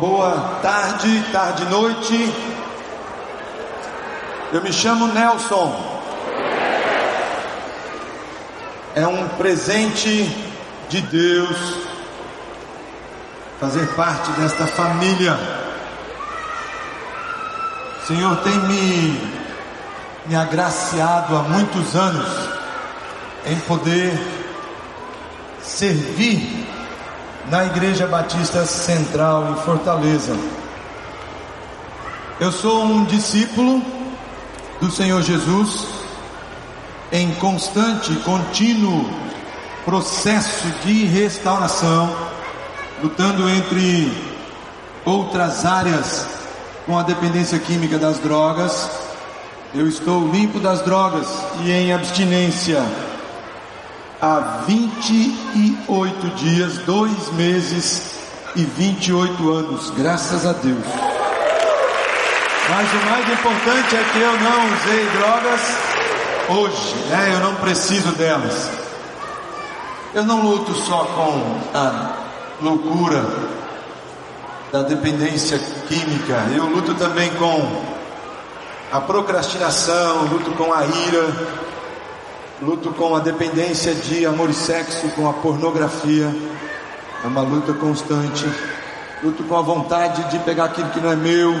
[0.00, 2.34] Boa tarde, tarde e noite.
[4.52, 6.02] Eu me chamo Nelson.
[8.94, 10.30] É um presente
[10.90, 11.56] de Deus
[13.58, 15.38] fazer parte desta família.
[18.02, 19.32] O Senhor tem me,
[20.26, 22.50] me agraciado há muitos anos
[23.46, 24.12] em poder
[25.62, 26.75] servir
[27.50, 30.36] na Igreja Batista Central em Fortaleza.
[32.40, 33.82] Eu sou um discípulo
[34.80, 35.86] do Senhor Jesus
[37.12, 39.08] em constante, contínuo
[39.84, 42.14] processo de restauração,
[43.00, 44.12] lutando entre
[45.04, 46.26] outras áreas
[46.84, 48.90] com a dependência química das drogas.
[49.72, 51.28] Eu estou limpo das drogas
[51.62, 52.82] e em abstinência
[54.20, 54.64] há
[55.56, 58.10] 28 dias, dois meses
[58.54, 60.84] e 28 anos, graças a Deus.
[62.68, 65.60] Mas o mais importante é que eu não usei drogas
[66.50, 67.32] hoje, né?
[67.32, 68.68] Eu não preciso delas.
[70.12, 72.12] Eu não luto só com a
[72.60, 73.24] loucura
[74.70, 75.58] da dependência
[75.88, 77.82] química, eu luto também com
[78.92, 81.65] a procrastinação, luto com a ira,
[82.62, 86.34] luto com a dependência de amor e sexo, com a pornografia,
[87.22, 88.46] é uma luta constante,
[89.22, 91.54] luto com a vontade de pegar aquilo que não é meu,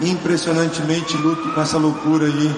[0.00, 2.56] impressionantemente luto com essa loucura aí.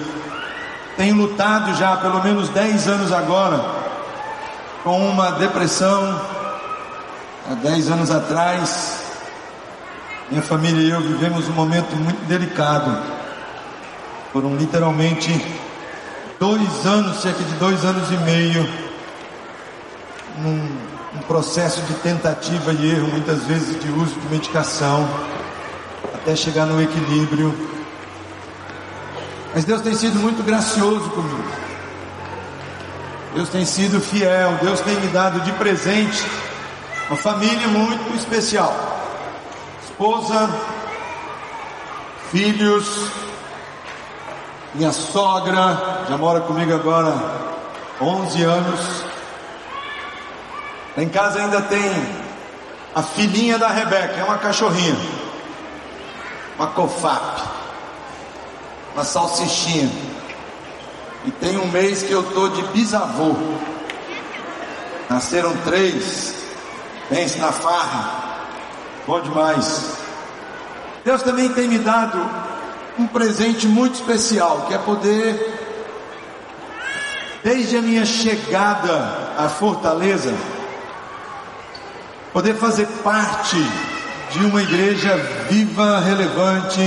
[0.95, 3.83] Tenho lutado já há pelo menos 10 anos agora
[4.83, 6.21] com uma depressão.
[7.51, 9.03] Há 10 anos atrás,
[10.29, 12.97] minha família e eu vivemos um momento muito delicado.
[14.31, 15.62] Foram literalmente
[16.43, 18.69] dois anos, cerca de dois anos e meio,
[20.39, 20.57] num,
[21.13, 25.07] num processo de tentativa e erro, muitas vezes de uso de medicação,
[26.13, 27.57] até chegar no equilíbrio.
[29.55, 31.45] Mas Deus tem sido muito gracioso comigo.
[33.33, 34.59] Deus tem sido fiel.
[34.61, 36.25] Deus tem me dado de presente
[37.07, 38.75] uma família muito especial.
[39.81, 40.49] Esposa,
[42.31, 43.07] filhos,
[44.75, 47.13] minha sogra, já mora comigo agora
[48.01, 49.03] 11 anos.
[50.97, 51.91] Em casa ainda tem
[52.93, 54.95] a filhinha da Rebeca, é uma cachorrinha,
[56.57, 57.53] uma cofap
[58.93, 59.89] uma salsichinha.
[61.25, 63.35] E tem um mês que eu tô de bisavô.
[65.09, 66.35] Nasceram três.
[67.09, 68.45] Pense na farra.
[69.07, 69.97] Bom demais.
[71.03, 72.19] Deus também tem me dado
[72.97, 75.59] um presente muito especial, que é poder,
[77.43, 80.33] desde a minha chegada à Fortaleza,
[82.31, 83.57] poder fazer parte
[84.31, 85.15] de uma igreja
[85.49, 86.81] viva, relevante,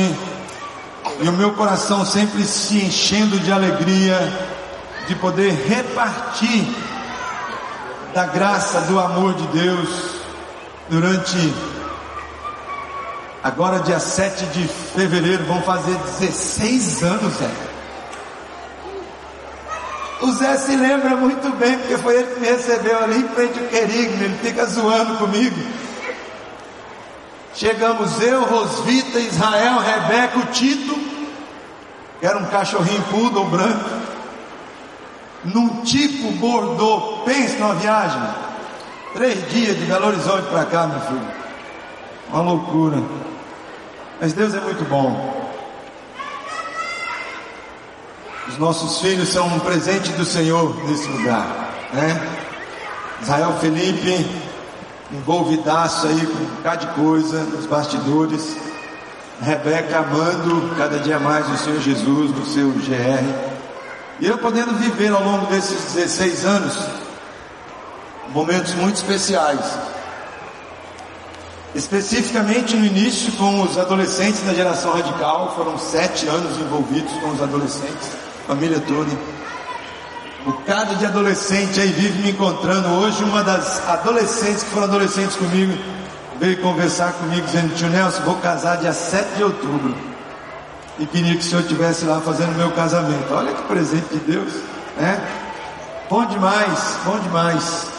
[1.20, 4.18] e o meu coração sempre se enchendo de alegria
[5.06, 6.66] de poder repartir
[8.12, 9.88] da graça, do amor de Deus
[10.88, 11.54] durante
[13.46, 17.50] agora dia 7 de fevereiro, vão fazer 16 anos, Zé.
[20.20, 23.58] O Zé se lembra muito bem, porque foi ele que me recebeu ali em frente
[23.58, 25.56] ao querigma, ele fica zoando comigo.
[27.54, 30.94] Chegamos eu, Rosvita, Israel, Rebeca, o Tito,
[32.18, 33.90] que era um cachorrinho poodle branco,
[35.44, 37.22] num tipo bordô.
[37.24, 38.22] Pense numa viagem.
[39.14, 41.28] Três dias de Belo Horizonte para cá, meu filho.
[42.28, 43.02] Uma loucura.
[44.20, 45.46] Mas Deus é muito bom.
[48.48, 51.46] Os nossos filhos são um presente do Senhor nesse lugar,
[51.92, 52.38] né?
[53.20, 54.26] Israel Felipe,
[55.12, 58.56] envolvidaço aí com um bocado de coisa nos bastidores.
[59.42, 63.56] Rebeca amando cada dia mais o Senhor Jesus no seu GR.
[64.20, 66.78] E eu podendo viver ao longo desses 16 anos
[68.30, 69.60] momentos muito especiais.
[71.76, 77.42] Especificamente no início com os adolescentes da geração radical, foram sete anos envolvidos com os
[77.42, 78.08] adolescentes,
[78.46, 79.10] família toda.
[80.46, 82.88] O cada de adolescente aí vive me encontrando.
[82.94, 85.76] Hoje uma das adolescentes que foram adolescentes comigo
[86.40, 89.94] veio conversar comigo dizendo, tio Nelson, vou casar dia 7 de outubro.
[90.98, 93.34] E queria que o senhor estivesse lá fazendo meu casamento.
[93.34, 94.54] Olha que presente de Deus,
[94.96, 95.20] né?
[96.08, 97.95] Bom demais, bom demais.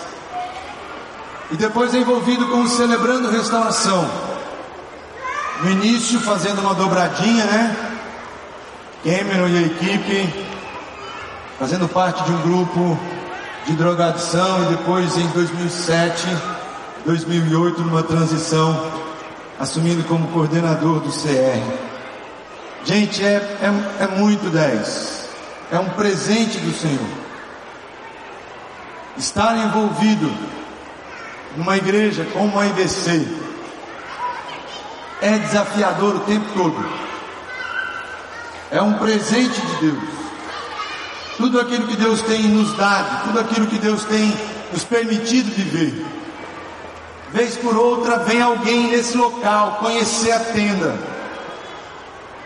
[1.51, 4.09] E depois envolvido com o Celebrando Restauração.
[5.63, 7.75] No início fazendo uma dobradinha, né?
[9.03, 10.45] Cameron e a equipe
[11.57, 12.99] fazendo parte de um grupo
[13.65, 16.27] de drogadição e depois em 2007
[17.07, 18.91] 2008 numa transição,
[19.57, 21.63] assumindo como coordenador do CR.
[22.83, 25.29] Gente, é, é, é muito 10.
[25.71, 27.07] É um presente do Senhor.
[29.17, 30.29] Estar envolvido
[31.55, 33.25] numa igreja como a IBC
[35.21, 36.85] é desafiador o tempo todo.
[38.71, 40.03] É um presente de Deus.
[41.37, 44.33] Tudo aquilo que Deus tem nos dado, tudo aquilo que Deus tem
[44.73, 46.05] nos permitido viver.
[47.31, 50.95] Vez por outra vem alguém nesse local conhecer a tenda.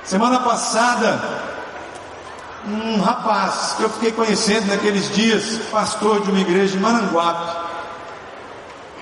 [0.03, 1.21] Semana passada,
[2.68, 7.70] um rapaz que eu fiquei conhecendo naqueles dias, pastor de uma igreja em Maranguape,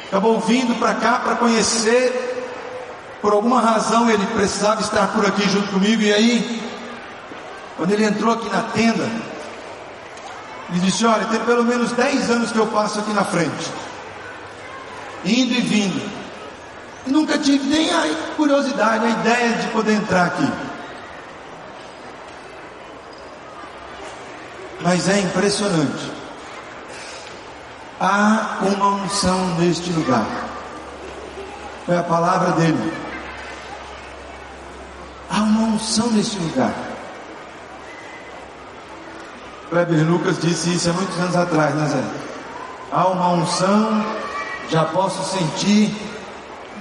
[0.10, 2.26] acabou vindo para cá para conhecer.
[3.22, 6.02] Por alguma razão ele precisava estar por aqui junto comigo.
[6.02, 6.62] E aí,
[7.78, 9.08] quando ele entrou aqui na tenda,
[10.70, 13.72] ele disse: Olha, tem pelo menos 10 anos que eu passo aqui na frente,
[15.24, 16.20] indo e vindo.
[17.06, 20.52] E nunca tive nem a curiosidade, a ideia de poder entrar aqui.
[24.82, 26.09] Mas é impressionante.
[28.00, 30.25] Há uma unção neste lugar.
[31.86, 32.94] Foi a palavra dele.
[35.30, 36.74] Há uma unção neste lugar.
[39.69, 42.04] Kleber Lucas disse isso há muitos anos atrás, né Zé?
[42.92, 44.04] Há uma unção,
[44.69, 45.94] já posso sentir,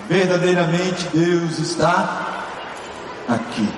[0.09, 2.27] verdadeiramente Deus está
[3.29, 3.69] aqui.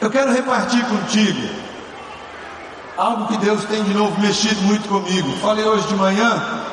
[0.00, 1.67] Eu quero repartir contigo
[2.98, 5.30] algo que Deus tem de novo mexido muito comigo.
[5.38, 6.64] Falei hoje de manhã.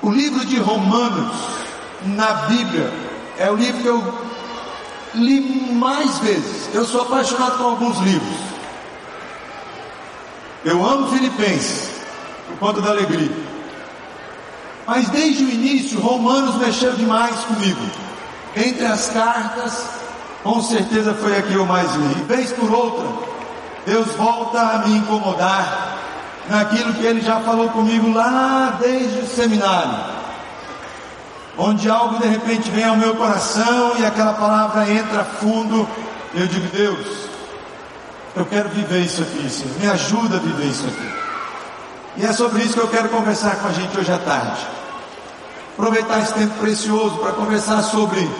[0.00, 1.34] O livro de Romanos
[2.04, 2.92] na Bíblia
[3.36, 4.18] é o livro que eu
[5.14, 6.72] li mais vezes.
[6.72, 8.38] Eu sou apaixonado por alguns livros.
[10.64, 11.90] Eu amo Filipenses,
[12.46, 13.30] por conta da alegria.
[14.86, 17.80] Mas desde o início, Romanos mexeu demais comigo.
[18.54, 20.05] Entre as cartas,
[20.46, 22.20] com certeza foi a que eu mais li.
[22.20, 23.06] E vez por outra,
[23.84, 25.98] Deus volta a me incomodar
[26.48, 30.16] naquilo que Ele já falou comigo lá desde o seminário
[31.58, 35.88] onde algo de repente vem ao meu coração e aquela palavra entra fundo,
[36.34, 37.06] eu digo, Deus,
[38.34, 41.14] eu quero viver isso aqui, Senhor, me ajuda a viver isso aqui.
[42.18, 44.66] E é sobre isso que eu quero conversar com a gente hoje à tarde.
[45.72, 48.30] Aproveitar esse tempo precioso para conversar sobre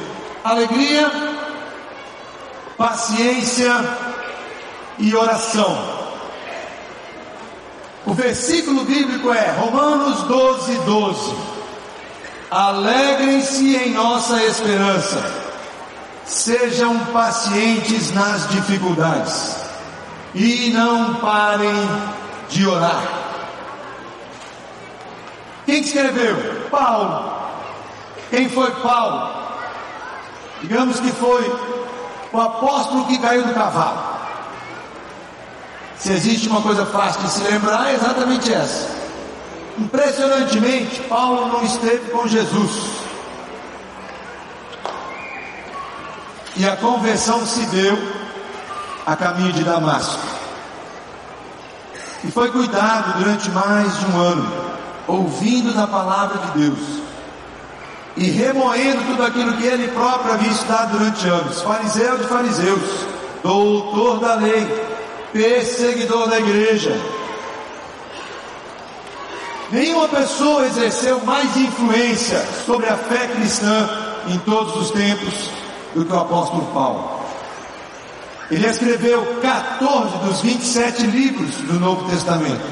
[0.45, 1.11] alegria,
[2.77, 3.73] paciência
[4.99, 5.97] e oração.
[8.05, 11.37] O versículo bíblico é Romanos 12, 12.
[12.51, 15.47] Alegrem-se em nossa esperança.
[16.25, 19.57] Sejam pacientes nas dificuldades.
[20.35, 21.75] E não parem
[22.49, 23.03] de orar.
[25.65, 26.69] Quem escreveu?
[26.71, 27.33] Paulo.
[28.31, 29.31] Quem foi Paulo?
[30.63, 31.45] Digamos que foi
[32.37, 34.17] o apóstolo que caiu do cavalo.
[35.99, 38.95] Se existe uma coisa fácil de se lembrar, é exatamente essa.
[39.79, 42.91] Impressionantemente, Paulo não esteve com Jesus.
[46.57, 47.99] E a conversão se deu
[49.07, 50.21] a caminho de Damasco.
[52.25, 54.53] E foi cuidado durante mais de um ano,
[55.07, 57.06] ouvindo da palavra de Deus
[58.17, 61.63] e remoendo tudo aquilo que ele próprio havia estudado durante anos.
[61.63, 63.07] Fariseu de fariseus,
[63.43, 64.67] doutor da lei,
[65.33, 66.97] perseguidor da igreja,
[69.71, 73.89] Nenhuma pessoa exerceu mais influência sobre a fé cristã
[74.29, 75.51] em todos os tempos
[75.93, 77.21] do que o apóstolo Paulo.
[78.49, 82.65] Ele escreveu 14 dos 27 livros do Novo Testamento.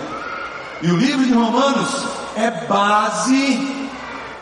[0.82, 3.83] E o livro de Romanos é base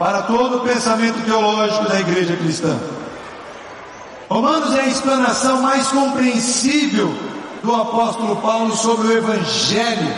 [0.03, 2.77] para todo o pensamento teológico da igreja cristã.
[4.29, 7.15] Romanos é a explanação mais compreensível
[7.63, 10.13] do apóstolo Paulo sobre o Evangelho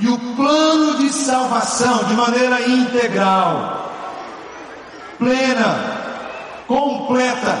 [0.00, 3.92] e o plano de salvação de maneira integral,
[5.20, 5.78] plena,
[6.66, 7.56] completa.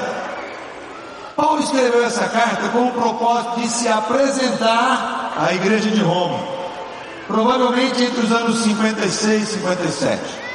[1.36, 6.40] Paulo escreveu essa carta com o propósito de se apresentar à igreja de Roma,
[7.28, 10.45] provavelmente entre os anos 56 e 57.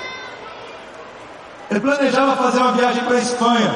[1.72, 3.74] Ele planejava fazer uma viagem para a Espanha.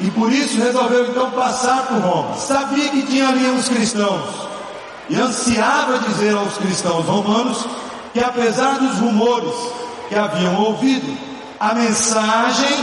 [0.00, 2.34] E por isso resolveu então passar por Roma.
[2.36, 4.48] Sabia que tinha ali uns cristãos
[5.10, 7.66] e ansiava dizer aos cristãos romanos
[8.14, 9.54] que, apesar dos rumores
[10.08, 11.14] que haviam ouvido,
[11.60, 12.82] a mensagem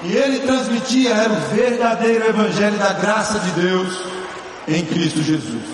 [0.00, 4.00] que ele transmitia era o verdadeiro evangelho da graça de Deus
[4.66, 5.64] em Cristo Jesus.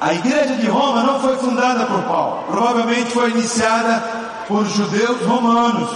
[0.00, 4.21] A igreja de Roma não foi fundada por Paulo, provavelmente foi iniciada
[4.52, 5.88] por judeus romanos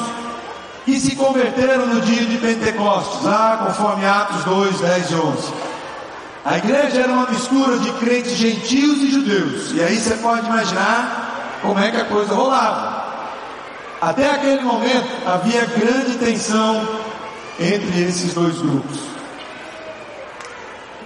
[0.87, 5.53] que se converteram no dia de Pentecostes, lá conforme Atos 2, 10 e 11.
[6.43, 11.59] A igreja era uma mistura de crentes gentios e judeus, e aí você pode imaginar
[11.61, 13.05] como é que a coisa rolava.
[14.01, 16.89] Até aquele momento havia grande tensão
[17.61, 19.01] entre esses dois grupos.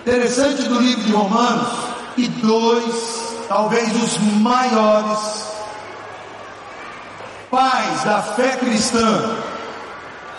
[0.03, 1.69] Interessante do livro de Romanos
[2.15, 5.51] que dois, talvez os maiores
[7.51, 9.37] pais da fé cristã,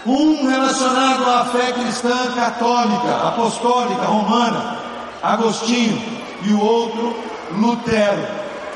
[0.05, 4.79] um relacionado à fé cristã católica, apostólica, romana,
[5.21, 6.01] Agostinho,
[6.43, 7.15] e o outro,
[7.51, 8.27] Lutero.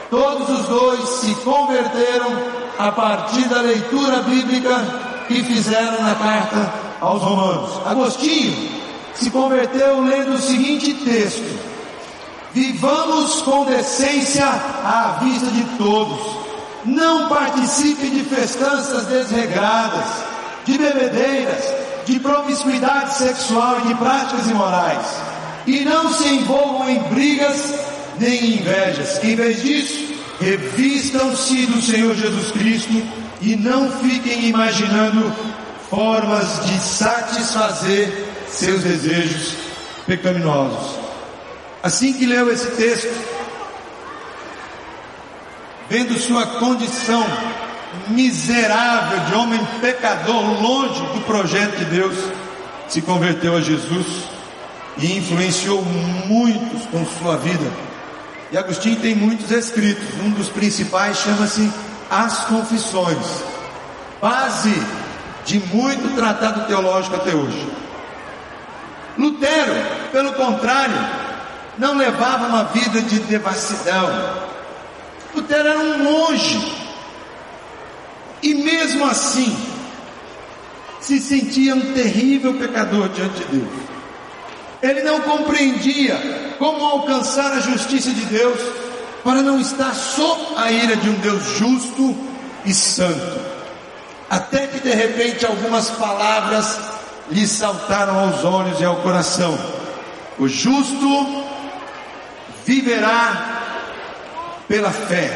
[0.09, 2.31] Todos os dois se converteram
[2.77, 4.79] a partir da leitura bíblica
[5.27, 7.71] que fizeram na carta aos Romanos.
[7.85, 8.69] Agostinho
[9.15, 11.59] se converteu lendo o seguinte texto:
[12.53, 16.44] Vivamos com decência à vista de todos.
[16.85, 20.05] Não participe de festanças desregradas,
[20.65, 21.63] de bebedeiras,
[22.05, 25.07] de promiscuidade sexual e de práticas imorais.
[25.65, 27.73] E não se envolvam em brigas
[28.19, 29.23] nem em invejas.
[29.23, 33.01] Em vez disso, revistam-se do Senhor Jesus Cristo
[33.41, 35.33] e não fiquem imaginando
[35.89, 39.55] formas de satisfazer seus desejos
[40.05, 40.99] pecaminosos.
[41.81, 43.13] Assim que leu esse texto,
[45.89, 47.25] vendo sua condição
[48.07, 52.15] miserável de homem pecador, longe do projeto de Deus,
[52.87, 54.05] se converteu a Jesus
[54.97, 55.83] e influenciou
[56.27, 57.71] muitos com sua vida.
[58.51, 61.71] E Agostinho tem muitos escritos, um dos principais chama-se
[62.09, 63.43] As Confissões,
[64.21, 64.73] base
[65.45, 67.67] de muito tratado teológico até hoje.
[69.17, 69.73] Lutero,
[70.11, 70.95] pelo contrário,
[71.77, 74.44] não levava uma vida de devassidão.
[75.35, 76.73] Lutero era um monge.
[78.41, 79.55] E mesmo assim,
[81.01, 83.85] se sentia um terrível pecador diante de Deus.
[84.81, 88.59] Ele não compreendia como alcançar a justiça de Deus
[89.23, 92.15] para não estar sob a ira de um Deus justo
[92.65, 93.39] e santo.
[94.29, 96.79] Até que de repente algumas palavras
[97.31, 99.57] lhe saltaram aos olhos e ao coração.
[100.37, 101.43] O justo
[102.65, 103.54] viverá
[104.67, 105.31] pela fé.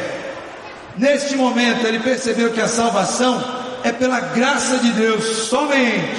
[0.96, 3.42] Neste momento ele percebeu que a salvação
[3.82, 6.16] é pela graça de Deus somente,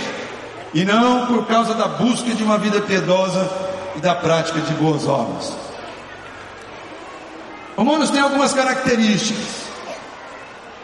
[0.74, 3.50] e não por causa da busca de uma vida piedosa
[3.96, 5.54] e da prática de boas obras.
[7.78, 9.62] Romanos tem algumas características.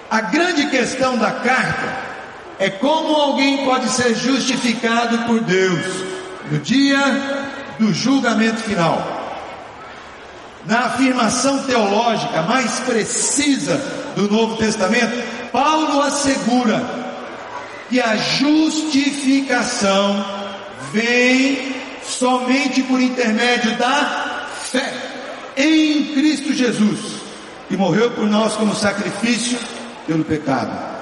[0.10, 1.98] A grande questão da carta
[2.60, 5.86] é como alguém pode ser justificado por Deus
[6.52, 6.98] no dia
[7.80, 9.17] do julgamento final
[10.68, 13.82] na afirmação teológica mais precisa
[14.16, 16.84] do Novo Testamento, Paulo assegura
[17.90, 20.26] que a justificação
[20.92, 24.94] vem somente por intermédio da fé
[25.56, 27.16] em Cristo Jesus,
[27.70, 29.58] que morreu por nós como sacrifício
[30.06, 30.98] pelo pecado.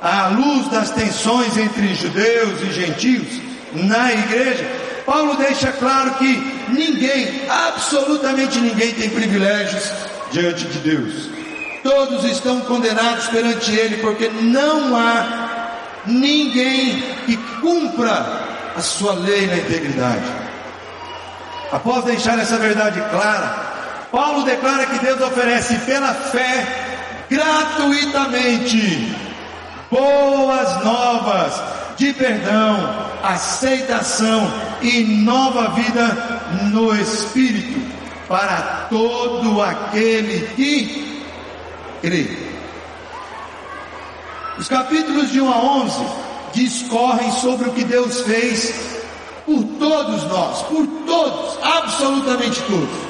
[0.00, 3.40] À luz das tensões entre judeus e gentios
[3.72, 4.70] na igreja,
[5.06, 9.90] Paulo deixa claro que ninguém, absolutamente ninguém, tem privilégios
[10.30, 11.30] diante de Deus.
[11.82, 15.68] Todos estão condenados perante Ele, porque não há
[16.06, 18.26] ninguém que cumpra
[18.76, 20.24] a sua lei na integridade.
[21.72, 23.66] Após deixar essa verdade clara,
[24.10, 26.66] Paulo declara que Deus oferece pela fé
[27.28, 29.14] gratuitamente
[29.90, 34.50] boas novas de perdão, aceitação
[34.82, 37.80] e nova vida no Espírito
[38.28, 41.24] para todo aquele que
[42.02, 42.28] crê.
[44.58, 46.04] Os capítulos de 1 a 11
[46.54, 48.96] discorrem sobre o que Deus fez
[49.44, 53.06] por todos nós, por todos, absolutamente todos.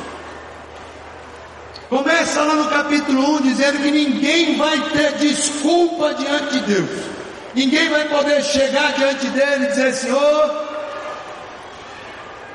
[1.88, 7.15] Começa lá no capítulo 1 dizendo que ninguém vai ter desculpa diante de Deus.
[7.56, 10.68] Ninguém vai poder chegar diante dele e dizer: Senhor,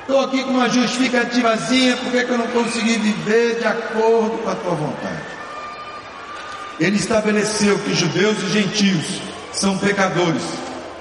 [0.02, 4.56] estou aqui com uma justificativazinha, porque que eu não consegui viver de acordo com a
[4.56, 5.24] tua vontade?
[6.80, 10.44] Ele estabeleceu que judeus e gentios são pecadores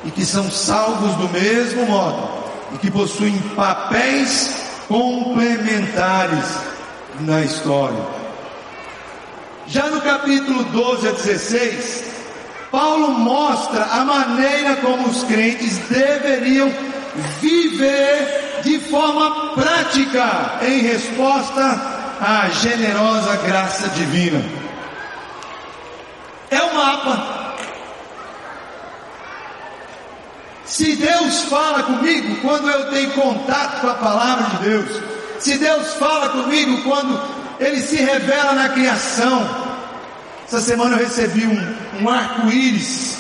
[0.07, 2.26] e que são salvos do mesmo modo
[2.75, 4.54] e que possuem papéis
[4.88, 6.57] complementares
[7.21, 8.02] na história.
[9.66, 12.10] Já no capítulo 12 a 16,
[12.70, 16.72] Paulo mostra a maneira como os crentes deveriam
[17.40, 24.42] viver de forma prática em resposta a generosa graça divina.
[26.50, 27.40] É o mapa.
[30.64, 35.02] Se Deus fala comigo quando eu tenho contato com a palavra de Deus,
[35.40, 37.20] se Deus fala comigo quando
[37.58, 39.69] Ele se revela na criação,
[40.50, 43.19] essa semana eu recebi um, um arco-íris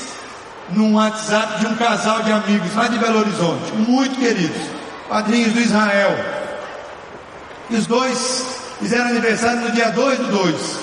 [0.70, 4.60] num WhatsApp de um casal de amigos lá de Belo Horizonte, muito queridos,
[5.08, 6.18] padrinhos do Israel.
[7.70, 8.46] E os dois
[8.80, 10.78] fizeram aniversário no dia 2 do 2.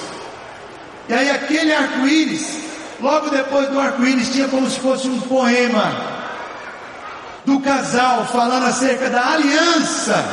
[1.09, 2.59] E aí aquele arco-íris,
[3.01, 5.91] logo depois do arco-íris, tinha como se fosse um poema
[7.43, 10.25] do casal falando acerca da aliança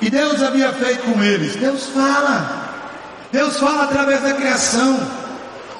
[0.00, 1.54] que Deus havia feito com eles.
[1.56, 2.66] Deus fala.
[3.30, 5.17] Deus fala através da criação.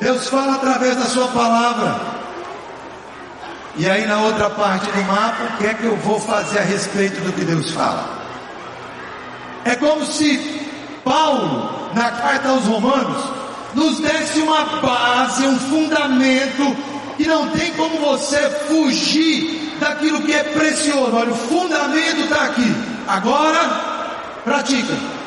[0.01, 2.01] Deus fala através da sua palavra.
[3.77, 6.63] E aí na outra parte do mapa, o que é que eu vou fazer a
[6.63, 8.09] respeito do que Deus fala?
[9.65, 10.69] É como se
[11.05, 13.25] Paulo, na carta aos Romanos,
[13.75, 16.77] nos desse uma base, um fundamento,
[17.17, 18.39] que não tem como você
[18.69, 21.15] fugir daquilo que é precioso.
[21.15, 22.75] Olha, o fundamento está aqui.
[23.07, 23.61] Agora,
[24.45, 25.18] pratica.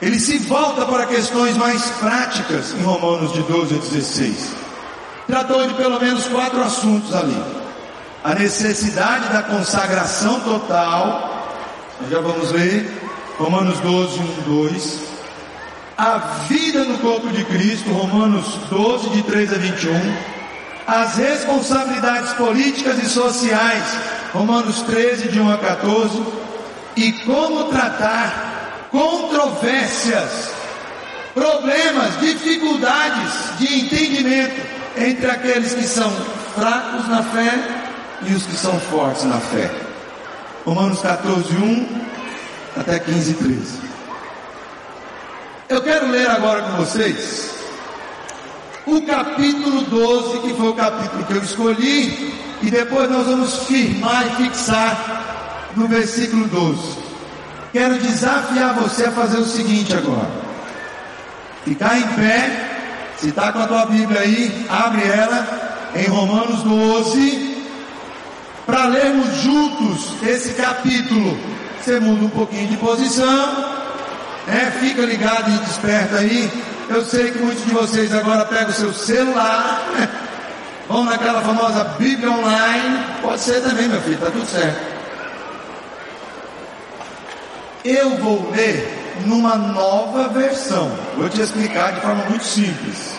[0.00, 4.50] Ele se volta para questões mais práticas em Romanos de 12 a 16.
[5.26, 7.36] Tratou de pelo menos quatro assuntos ali:
[8.22, 11.48] a necessidade da consagração total,
[12.08, 12.88] já vamos ler,
[13.38, 15.00] Romanos 12, 1, 2.
[15.96, 20.16] A vida no corpo de Cristo, Romanos 12, de 3 a 21.
[20.86, 23.84] As responsabilidades políticas e sociais,
[24.32, 26.22] Romanos 13, de 1 a 14.
[26.96, 28.47] E como tratar
[28.90, 30.50] controvérsias,
[31.34, 34.60] problemas, dificuldades de entendimento
[34.96, 36.10] entre aqueles que são
[36.54, 37.54] fracos na fé
[38.22, 39.70] e os que são fortes na fé.
[40.64, 42.00] Romanos 14, 1
[42.76, 43.88] até 15, 13.
[45.68, 47.54] Eu quero ler agora com vocês
[48.86, 54.26] o capítulo 12, que foi o capítulo que eu escolhi, e depois nós vamos firmar
[54.26, 57.07] e fixar no versículo 12.
[57.72, 60.28] Quero desafiar você a fazer o seguinte agora:
[61.64, 62.64] ficar em pé.
[63.18, 67.64] Se está com a tua Bíblia aí, abre ela em Romanos 12,
[68.64, 71.36] para lermos juntos esse capítulo.
[71.82, 73.46] Você muda um pouquinho de posição,
[74.46, 74.72] né?
[74.78, 76.50] fica ligado e desperta aí.
[76.88, 79.82] Eu sei que muitos de vocês agora pegam o seu celular,
[80.88, 83.04] vão naquela famosa Bíblia online.
[83.20, 84.97] Pode ser também, meu filho, está tudo certo.
[87.84, 90.90] Eu vou ler numa nova versão.
[91.16, 93.18] Vou te explicar de forma muito simples.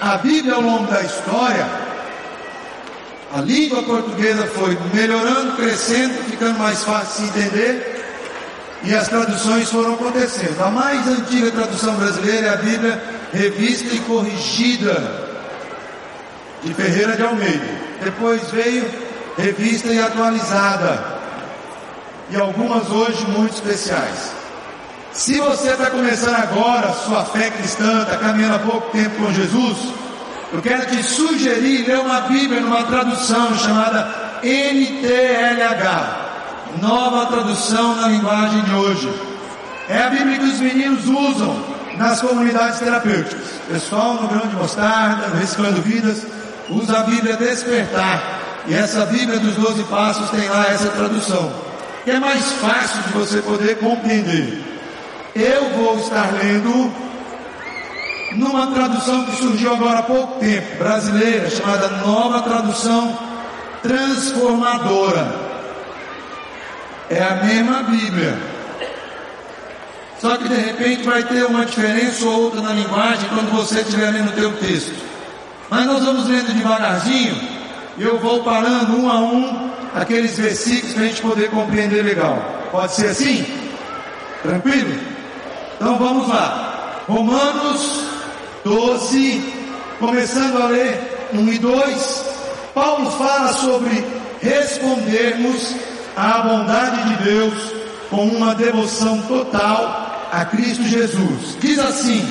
[0.00, 1.66] A Bíblia, ao longo da história,
[3.34, 7.94] a língua portuguesa foi melhorando, crescendo, ficando mais fácil de entender.
[8.84, 10.60] E as traduções foram acontecendo.
[10.62, 15.28] A mais antiga tradução brasileira é a Bíblia Revista e Corrigida,
[16.62, 17.66] de Ferreira de Almeida.
[18.02, 18.88] Depois veio
[19.36, 21.17] Revista e Atualizada,
[22.30, 24.32] e algumas hoje muito especiais.
[25.12, 29.78] Se você está começando agora sua fé cristã, está caminhando há pouco tempo com Jesus,
[30.52, 36.16] eu quero te sugerir ler uma Bíblia numa tradução chamada NTLH,
[36.80, 39.12] nova tradução na linguagem de hoje.
[39.88, 41.64] É a Bíblia que os meninos usam
[41.96, 43.48] nas comunidades terapêuticas.
[43.68, 46.26] Pessoal no grão de mostarda, reciclando vidas,
[46.68, 48.38] usa a Bíblia Despertar.
[48.66, 51.67] E essa Bíblia dos 12 passos tem lá essa tradução
[52.08, 54.64] que é mais fácil de você poder compreender.
[55.34, 56.90] Eu vou estar lendo
[58.32, 63.18] numa tradução que surgiu agora há pouco tempo, brasileira, chamada Nova Tradução
[63.82, 65.34] Transformadora.
[67.10, 68.38] É a mesma Bíblia.
[70.18, 74.10] Só que de repente vai ter uma diferença ou outra na linguagem quando você estiver
[74.12, 74.94] lendo o teu texto.
[75.68, 77.38] Mas nós vamos lendo devagarzinho,
[77.98, 82.38] eu vou parando um a um aqueles versículos para a gente poder compreender legal.
[82.70, 83.46] Pode ser assim?
[84.42, 84.98] Tranquilo?
[85.76, 87.02] Então vamos lá.
[87.08, 88.04] Romanos
[88.64, 89.54] 12,
[89.98, 92.24] começando a ler 1 e 2.
[92.74, 94.04] Paulo fala sobre
[94.40, 95.74] respondermos
[96.16, 97.72] à bondade de Deus
[98.10, 101.56] com uma devoção total a Cristo Jesus.
[101.60, 102.28] Diz assim: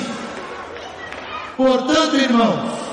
[1.56, 2.87] Portanto, irmãos,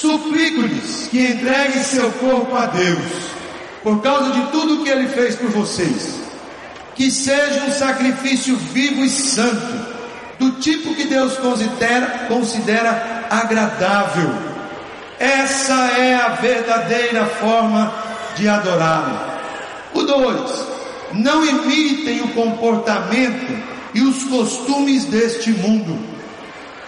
[0.00, 3.04] Suplico-lhes que entreguem seu corpo a Deus,
[3.82, 6.18] por causa de tudo que Ele fez por vocês.
[6.94, 9.98] Que seja um sacrifício vivo e santo,
[10.38, 14.30] do tipo que Deus considera, considera agradável.
[15.18, 17.92] Essa é a verdadeira forma
[18.36, 19.20] de adorá-lo.
[19.92, 20.64] O 2:
[21.12, 23.52] não imitem o comportamento
[23.92, 25.98] e os costumes deste mundo,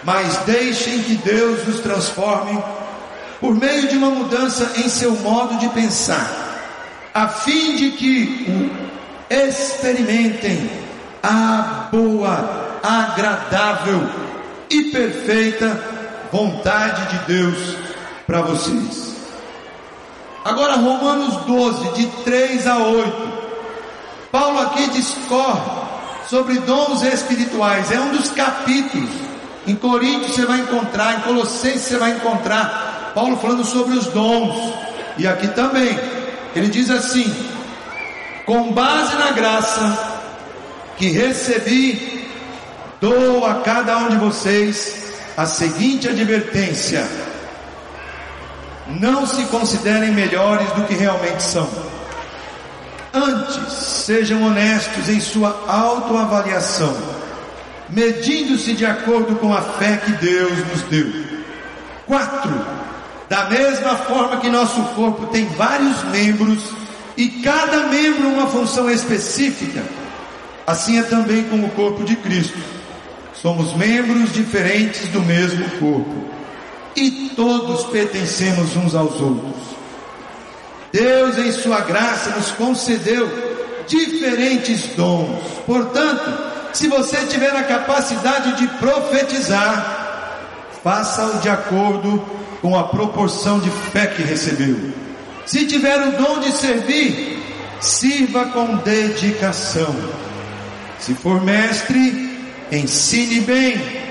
[0.03, 2.59] mas deixem que Deus os transforme
[3.43, 6.25] por meio de uma mudança em seu modo de pensar,
[7.13, 8.71] a fim de que
[9.29, 10.71] experimentem
[11.21, 14.09] a boa, agradável
[14.69, 15.77] e perfeita
[16.31, 17.75] vontade de Deus
[18.25, 19.13] para vocês.
[20.45, 23.33] Agora, Romanos 12, de 3 a 8.
[24.31, 25.81] Paulo aqui discorre
[26.29, 29.09] sobre dons espirituais, é um dos capítulos.
[29.67, 34.73] Em Coríntios você vai encontrar, em Colossenses você vai encontrar Paulo falando sobre os dons.
[35.17, 35.97] E aqui também,
[36.55, 37.33] ele diz assim:
[38.45, 40.21] com base na graça
[40.97, 42.27] que recebi,
[42.99, 45.03] dou a cada um de vocês
[45.35, 47.07] a seguinte advertência
[48.87, 51.69] não se considerem melhores do que realmente são.
[53.13, 56.95] Antes, sejam honestos em sua autoavaliação,
[57.89, 61.07] medindo-se de acordo com a fé que Deus nos deu.
[62.05, 62.53] Quatro,
[63.29, 66.63] da mesma forma que nosso corpo tem vários membros
[67.15, 69.83] e cada membro uma função específica,
[70.65, 72.57] assim é também com o corpo de Cristo.
[73.33, 76.25] Somos membros diferentes do mesmo corpo
[76.95, 79.73] e todos pertencemos uns aos outros.
[80.91, 83.27] Deus, em Sua graça, nos concedeu
[83.87, 85.41] diferentes dons.
[85.65, 86.31] Portanto,
[86.71, 90.02] se você tiver a capacidade de profetizar,
[90.83, 92.21] faça-o de acordo
[92.61, 94.91] com a proporção de fé que recebeu.
[95.45, 97.41] Se tiver o dom de servir,
[97.79, 99.95] sirva com dedicação.
[100.99, 102.37] Se for mestre,
[102.71, 104.03] ensine bem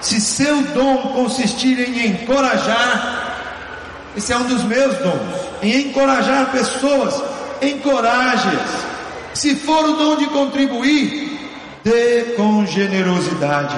[0.00, 7.22] se seu dom consistir em encorajar, esse é um dos meus dons, em encorajar pessoas,
[7.60, 8.90] encoraje-as.
[9.34, 11.38] Se for o dom de contribuir,
[11.84, 13.76] dê com generosidade.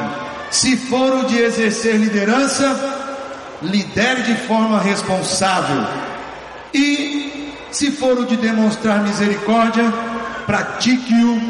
[0.52, 2.78] Se for o de exercer liderança,
[3.62, 5.82] lidere de forma responsável.
[6.74, 9.90] E se for o de demonstrar misericórdia,
[10.44, 11.40] pratique-o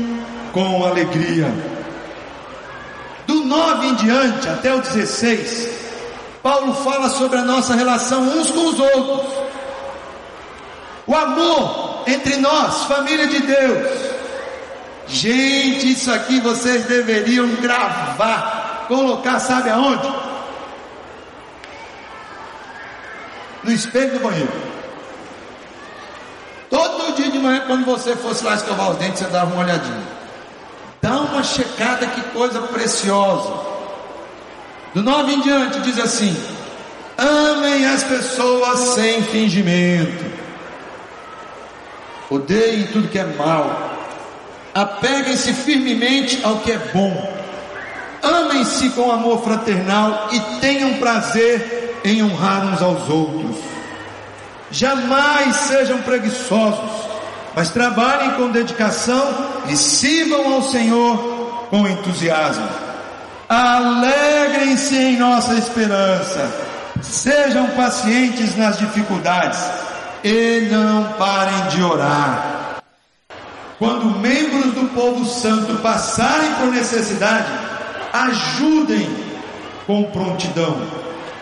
[0.53, 1.53] com alegria.
[3.27, 5.69] Do 9 em diante até o 16,
[6.41, 9.33] Paulo fala sobre a nossa relação uns com os outros.
[11.09, 14.13] O amor entre nós, família de Deus.
[15.09, 20.13] Gente, isso aqui vocês deveriam gravar, colocar, sabe aonde?
[23.63, 24.73] No espelho do banheiro.
[26.69, 30.03] Todo dia de manhã, quando você fosse lá escovar os dentes, você dava uma olhadinha.
[31.03, 33.53] Dá uma checada, que coisa preciosa.
[34.95, 36.37] Do 9 em diante diz assim:
[37.19, 40.25] Amem as pessoas sem fingimento.
[42.31, 43.99] Odeiem tudo que é mal.
[44.75, 47.42] Apeguem-se firmemente ao que é bom.
[48.23, 53.57] Amem-se com amor fraternal e tenham prazer em honrar uns aos outros.
[54.71, 57.13] Jamais sejam preguiçosos
[57.55, 62.69] mas trabalhem com dedicação e sirvam ao Senhor com entusiasmo.
[63.49, 66.51] Alegrem-se em nossa esperança,
[67.03, 69.61] sejam pacientes nas dificuldades
[70.25, 72.81] e não parem de orar.
[73.79, 77.47] Quando membros do povo santo passarem por necessidade,
[78.13, 79.09] ajudem
[79.87, 80.77] com prontidão.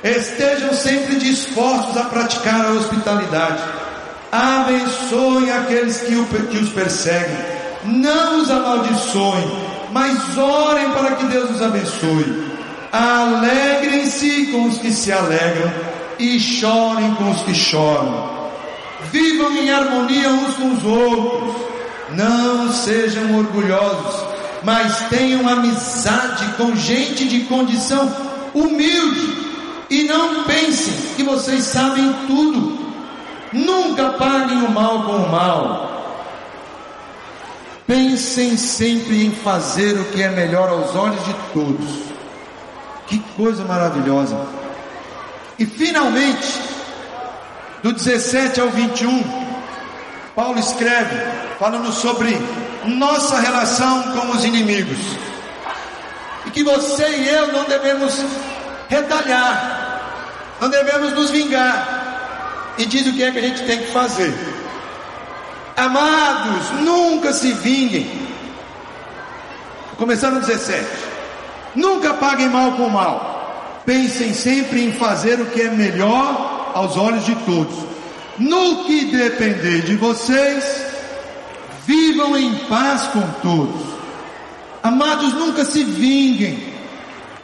[0.03, 3.81] Estejam sempre dispostos a praticar a hospitalidade
[4.33, 7.37] Abençoem aqueles que, o, que os perseguem.
[7.85, 9.51] Não os amaldiçoem,
[9.91, 12.51] mas orem para que Deus os abençoe.
[12.93, 15.73] Alegrem-se com os que se alegram
[16.19, 18.39] e chorem com os que choram.
[19.11, 21.57] Vivam em harmonia uns com os outros.
[22.11, 24.29] Não sejam orgulhosos,
[24.63, 28.11] mas tenham amizade com gente de condição
[28.55, 29.51] humilde.
[29.89, 32.81] E não pensem que vocês sabem tudo
[33.53, 35.91] Nunca paguem o mal com o mal.
[37.87, 41.91] Pensem sempre em fazer o que é melhor aos olhos de todos.
[43.09, 44.37] Que coisa maravilhosa.
[45.59, 46.61] E finalmente,
[47.83, 49.25] do 17 ao 21,
[50.37, 51.17] Paulo escreve,
[51.59, 52.41] falando sobre
[52.85, 54.99] nossa relação com os inimigos.
[56.47, 58.25] E que você e eu não devemos
[58.89, 60.01] retalhar,
[60.61, 64.33] não devemos nos vingar, e diz o que é que a gente tem que fazer.
[65.77, 68.29] Amados, nunca se vinguem.
[69.97, 70.87] Começando no 17.
[71.75, 73.83] Nunca paguem mal com mal.
[73.85, 77.75] Pensem sempre em fazer o que é melhor aos olhos de todos.
[78.39, 80.90] No que depender de vocês,
[81.87, 83.81] Vivam em paz com todos.
[84.83, 86.71] Amados, nunca se vinguem.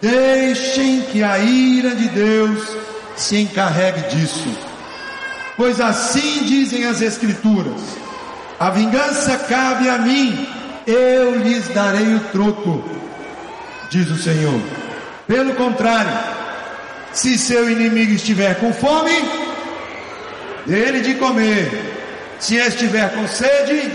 [0.01, 2.77] Deixem que a ira de Deus
[3.17, 4.49] se encarregue disso.
[5.57, 7.81] Pois assim dizem as Escrituras:
[8.61, 10.47] a vingança cabe a mim,
[10.87, 12.85] eu lhes darei o troco,
[13.91, 14.61] diz o Senhor.
[15.27, 16.13] Pelo contrário,
[17.13, 19.13] se seu inimigo estiver com fome,
[20.67, 21.95] dele de comer.
[22.39, 23.91] Se estiver com sede,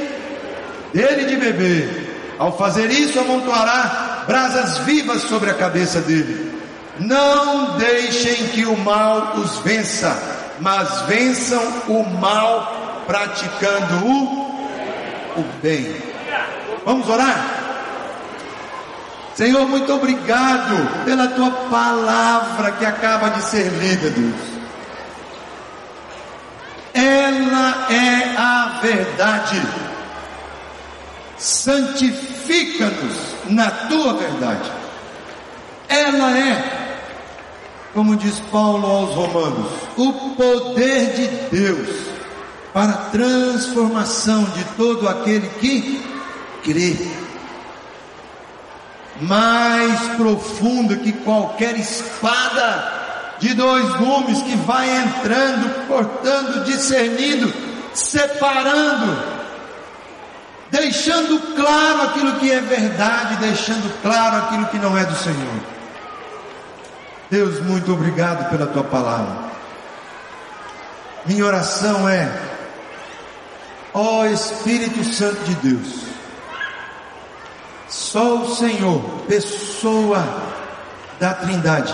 [0.93, 2.35] dele de beber.
[2.37, 6.51] Ao fazer isso, amontoará brasas vivas sobre a cabeça dele.
[6.99, 10.17] Não deixem que o mal os vença,
[10.59, 15.95] mas vençam o mal praticando o, o bem.
[16.85, 17.61] Vamos orar?
[19.35, 24.51] Senhor, muito obrigado pela tua palavra que acaba de ser lida, Deus.
[26.93, 29.61] Ela é a verdade.
[31.41, 33.17] Santifica-nos
[33.49, 34.71] na tua verdade.
[35.89, 37.07] Ela é,
[37.95, 41.89] como diz Paulo aos Romanos, o poder de Deus
[42.71, 46.05] para a transformação de todo aquele que
[46.63, 46.95] crê.
[49.19, 57.51] Mais profunda que qualquer espada de dois gumes que vai entrando, cortando, discernindo,
[57.95, 59.40] separando,
[60.71, 65.59] deixando claro aquilo que é verdade, deixando claro aquilo que não é do Senhor.
[67.29, 69.51] Deus, muito obrigado pela tua palavra.
[71.25, 72.31] Minha oração é,
[73.93, 76.05] ó Espírito Santo de Deus,
[77.87, 80.25] só o Senhor, pessoa
[81.19, 81.93] da Trindade,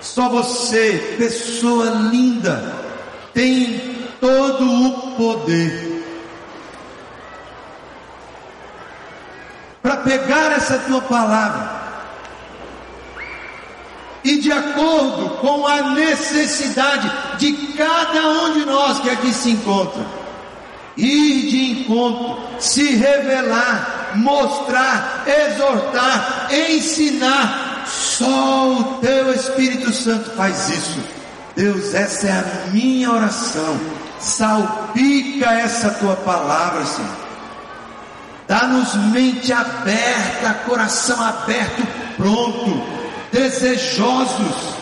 [0.00, 2.74] só você, pessoa linda,
[3.34, 5.87] tem todo o poder
[9.82, 11.78] para pegar essa tua palavra
[14.24, 20.04] e de acordo com a necessidade de cada um de nós que aqui se encontra,
[20.96, 31.00] ir de encontro, se revelar, mostrar, exortar, ensinar só o teu Espírito Santo faz isso.
[31.56, 33.80] Deus, essa é a minha oração.
[34.18, 37.27] Salpica essa tua palavra, Senhor.
[38.48, 42.82] Dá-nos mente aberta, coração aberto, pronto,
[43.30, 44.74] desejosos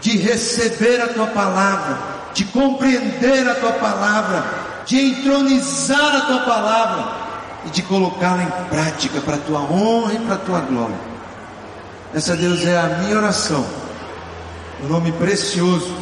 [0.00, 1.98] de receber a tua palavra,
[2.32, 4.44] de compreender a tua palavra,
[4.86, 7.04] de entronizar a tua palavra
[7.66, 10.96] e de colocá-la em prática para a tua honra e para a tua glória.
[12.14, 13.64] Essa Deus é a minha oração.
[14.82, 15.94] O nome precioso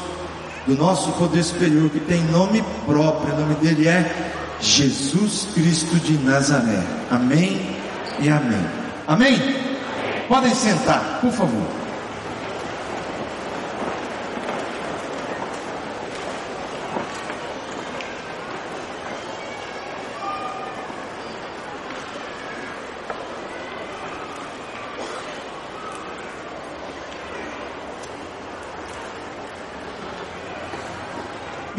[0.64, 6.18] do nosso poder superior, que tem nome próprio, o nome dele é Jesus Cristo de
[6.18, 6.83] Nazaré.
[7.11, 7.77] Amém
[8.20, 8.66] e amém.
[9.07, 9.38] Amém?
[10.29, 11.81] Podem sentar, por favor.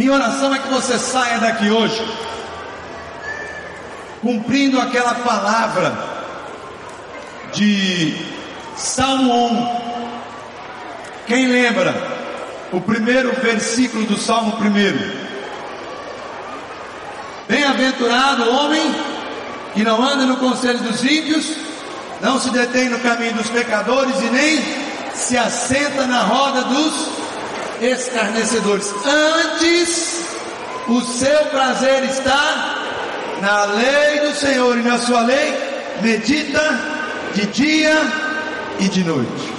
[0.01, 2.03] Minha oração é que você saia daqui hoje,
[4.21, 5.93] cumprindo aquela palavra
[7.53, 8.15] de
[8.77, 9.81] Salmo 1.
[11.27, 12.21] Quem lembra?
[12.71, 15.21] O primeiro versículo do Salmo 1.
[17.49, 18.95] Bem-aventurado o homem
[19.73, 21.55] que não anda no conselho dos ímpios,
[22.21, 24.61] não se detém no caminho dos pecadores e nem
[25.13, 27.09] se assenta na roda dos
[27.81, 28.93] escarnecedores.
[29.05, 30.25] Antes,
[30.87, 32.80] o seu prazer está
[33.41, 35.53] na lei do Senhor e na sua lei
[36.01, 36.61] medita
[37.33, 37.95] de dia
[38.79, 39.53] e de noite.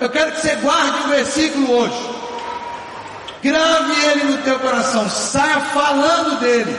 [0.00, 2.18] Eu quero que você guarde um versículo hoje.
[3.42, 6.76] Grave ele no teu coração, saia falando dele.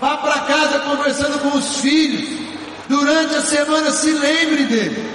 [0.00, 2.46] Vá para casa conversando com os filhos.
[2.88, 5.14] Durante a semana se lembre dele.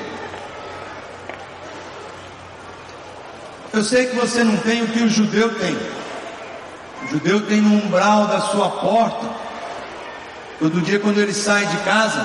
[3.73, 5.77] Eu sei que você não tem o que o judeu tem.
[7.03, 9.40] O judeu tem no umbral da sua porta.
[10.61, 12.23] Todo dia quando ele sai de casa,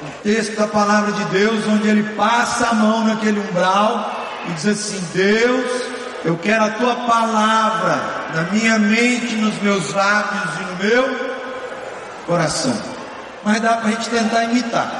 [0.00, 4.66] um texto da palavra de Deus, onde ele passa a mão naquele umbral e diz
[4.68, 5.82] assim: Deus,
[6.24, 8.00] eu quero a tua palavra
[8.34, 11.30] na minha mente, nos meus lábios e no meu
[12.24, 12.80] coração.
[13.44, 14.90] Mas dá para a gente tentar imitar.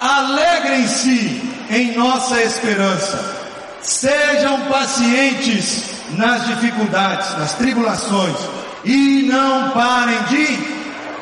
[0.00, 3.46] Alegrem-se em nossa esperança
[3.86, 8.36] Sejam pacientes nas dificuldades, nas tribulações,
[8.84, 10.75] e não parem de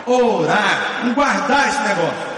[0.06, 1.12] orar.
[1.14, 2.34] Guardar esse negócio.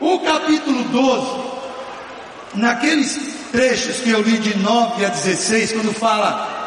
[0.00, 1.26] O capítulo 12,
[2.54, 6.60] naqueles trechos que eu li de 9 a 16, quando fala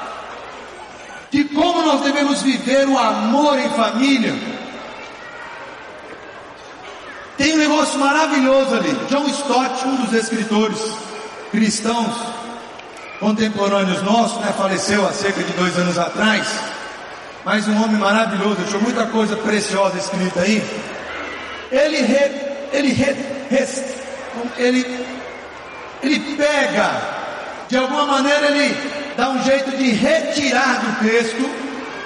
[1.32, 4.34] de como nós devemos viver o amor em família,
[7.38, 8.93] tem um negócio maravilhoso ali.
[9.10, 10.80] John Stott, um dos escritores
[11.52, 12.15] cristãos
[13.19, 16.48] contemporâneos nossos, né, faleceu há cerca de dois anos atrás,
[17.46, 20.64] mas um homem maravilhoso, deixou muita coisa preciosa escrita aí.
[21.72, 22.32] Ele, re,
[22.74, 23.16] ele, re,
[24.58, 25.06] ele,
[26.02, 26.90] ele pega,
[27.70, 28.76] de alguma maneira ele
[29.16, 31.50] dá um jeito de retirar do texto,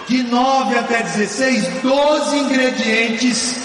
[0.10, 3.56] de 9 até 16, 12 ingredientes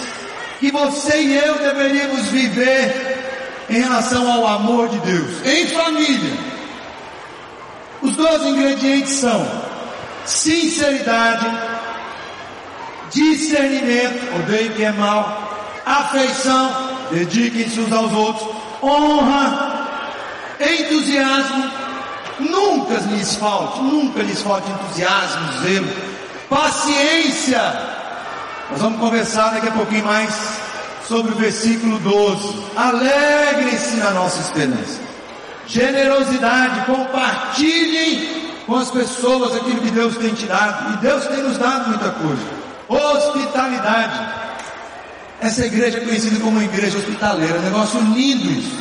[0.59, 6.33] que você e eu deveríamos viver em relação ao amor de Deus, em família.
[8.01, 9.64] Os dois ingredientes são
[10.25, 11.45] sinceridade,
[13.11, 18.47] discernimento, odeio que é mal, afeição, dediquem-se uns aos outros,
[18.81, 19.87] honra,
[20.59, 21.71] entusiasmo,
[22.39, 25.87] nunca lhes falte, nunca lhes falte entusiasmo, zelo,
[26.49, 27.61] paciência,
[28.71, 30.33] nós vamos conversar daqui a pouquinho mais
[31.07, 32.63] sobre o versículo 12.
[32.75, 34.99] Alegrem-se na nossa esperança.
[35.67, 40.93] Generosidade, compartilhem com as pessoas aquilo que Deus tem te dado.
[40.93, 42.43] E Deus tem nos dado muita coisa.
[42.87, 44.45] Hospitalidade.
[45.41, 47.59] Essa igreja é conhecida como igreja hospitaleira.
[47.59, 48.77] negócio lindo isso.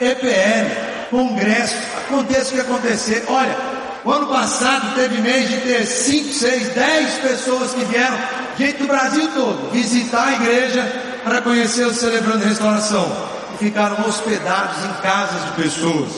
[0.00, 1.74] EPL, congresso,
[2.06, 3.24] aconteça o que acontecer.
[3.28, 3.56] Olha,
[4.04, 8.16] o ano passado teve mês de ter 5, 6, 10 pessoas que vieram
[8.56, 13.10] gente do Brasil todo, visitar a igreja para conhecer o Celebrando Restauração.
[13.54, 16.10] E ficaram hospedados em casas de pessoas.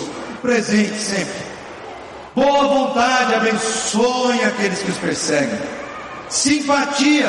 [0.43, 1.50] Presente sempre.
[2.41, 5.61] Boa vontade, abençoem aqueles que os perseguem.
[6.31, 7.29] Simpatia,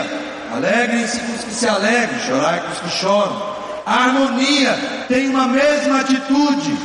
[0.54, 3.56] alegrem-se com os que se alegram, chorai com os que choram.
[3.86, 6.78] Harmonia, tem uma mesma atitude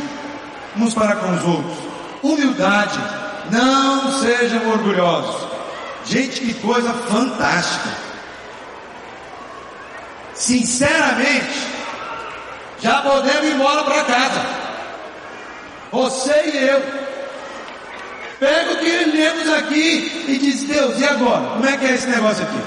[0.77, 1.79] uns para com os outros.
[2.21, 2.99] Humildade,
[3.53, 5.47] não sejam orgulhosos.
[6.07, 7.91] Gente, que coisa fantástica.
[10.35, 11.61] Sinceramente,
[12.81, 14.47] já podemos ir embora para casa.
[15.93, 17.06] Você e eu.
[18.39, 21.51] Pega o que lemos aqui e diz, Deus, e agora?
[21.55, 22.61] Como é que é esse negócio aqui?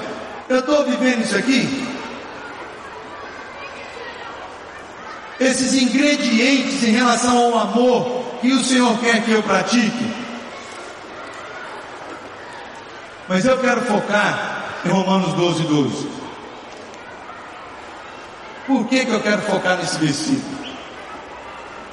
[0.49, 1.87] Eu estou vivendo isso aqui?
[5.39, 10.13] Esses ingredientes em relação ao amor que o Senhor quer que eu pratique.
[13.27, 16.07] Mas eu quero focar em Romanos 12, 12.
[18.65, 20.59] Por que, que eu quero focar nesse versículo?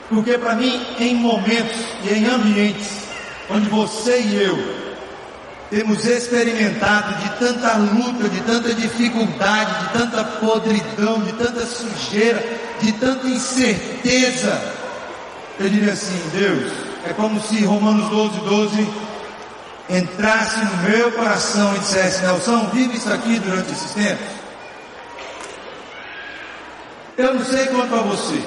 [0.09, 3.06] Porque para mim, em momentos e em ambientes
[3.51, 4.87] onde você e eu
[5.71, 12.43] temos experimentado de tanta luta, de tanta dificuldade, de tanta podridão, de tanta sujeira,
[12.81, 14.63] de tanta incerteza,
[15.59, 16.73] eu diria assim, Deus,
[17.05, 18.89] é como se Romanos 12, 12
[19.89, 24.27] entrasse no meu coração e dissesse, Nelson, vive isso aqui durante esses tempos.
[27.17, 28.43] Eu não sei quanto a você,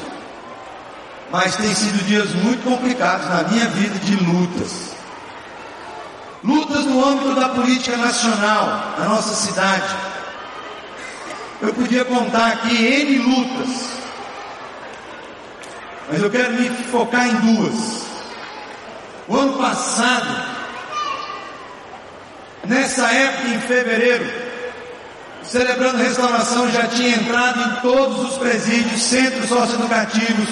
[1.32, 4.94] mas tem sido dias muito complicados na minha vida de lutas.
[6.44, 9.96] Lutas no âmbito da política nacional, na nossa cidade.
[11.62, 13.90] Eu podia contar aqui N lutas,
[16.10, 18.04] mas eu quero me focar em duas.
[19.28, 20.46] O ano passado,
[22.66, 24.50] nessa época em fevereiro,
[25.50, 30.48] Celebrando Restauração já tinha entrado em todos os presídios, centros socioeducativos,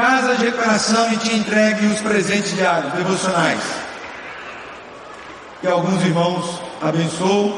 [0.00, 3.60] casas de recuperação e tinha entregue os presentes diários, devocionais.
[5.60, 7.54] Que alguns irmãos abençoam,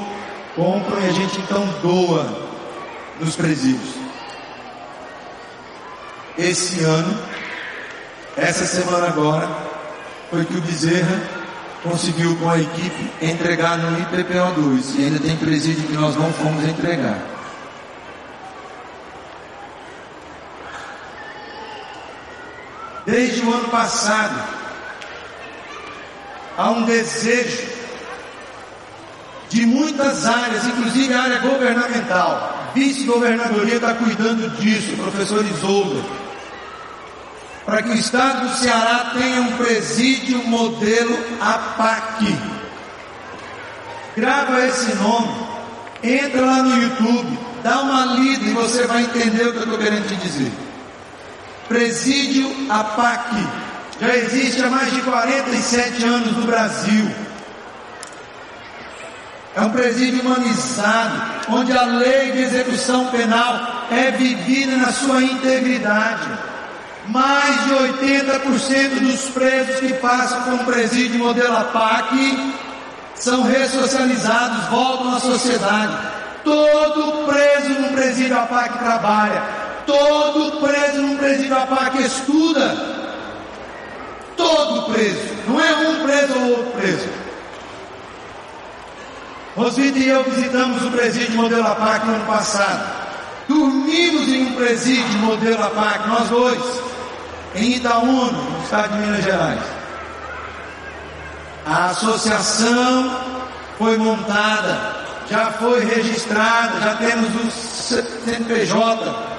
[0.56, 2.26] compram e a gente então doa
[3.20, 3.94] nos presídios.
[6.36, 7.16] Esse ano,
[8.36, 9.48] essa semana agora,
[10.28, 11.22] foi que o Bezerra
[11.84, 16.64] conseguiu com a equipe entregar no IPPO2 e ainda tem presídio que nós não fomos
[16.64, 17.31] entregar.
[23.04, 24.42] Desde o ano passado,
[26.56, 27.66] há um desejo
[29.48, 32.70] de muitas áreas, inclusive a área governamental.
[32.74, 36.22] Vice-governadoria está cuidando disso, professor Isolda
[37.64, 42.36] para que o Estado do Ceará tenha um presídio modelo APAC.
[44.16, 45.32] Grava esse nome,
[46.02, 49.78] entra lá no YouTube, dá uma lida e você vai entender o que eu estou
[49.78, 50.52] querendo te dizer.
[51.72, 53.34] Presídio APAC
[53.98, 57.10] já existe há mais de 47 anos no Brasil.
[59.56, 66.28] É um presídio humanizado, onde a lei de execução penal é vivida na sua integridade.
[67.06, 72.54] Mais de 80% dos presos que passam por um presídio modelo APAC
[73.14, 75.96] são ressocializados, voltam à sociedade.
[76.44, 79.61] Todo preso num presídio APAC trabalha.
[79.86, 83.02] Todo preso num presídio APAC estuda.
[84.36, 85.34] Todo preso.
[85.46, 87.08] Não é um preso ou outro preso.
[89.56, 93.02] Rosita e eu visitamos o presídio modelo APAC no ano passado.
[93.48, 96.80] Dormimos em um presídio modelo APAC, nós dois,
[97.54, 99.60] em Itaúna, no estado de Minas Gerais.
[101.66, 103.20] A associação
[103.78, 104.96] foi montada,
[105.30, 109.31] já foi registrada, já temos o CNPJ.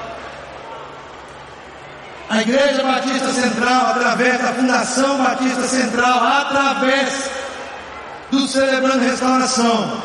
[2.34, 7.30] A Igreja Batista Central, através da Fundação Batista Central, através
[8.32, 10.02] do Celebrando Restauração,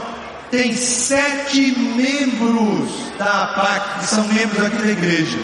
[0.51, 5.39] tem sete membros da APAC, que são membros aqui da igreja.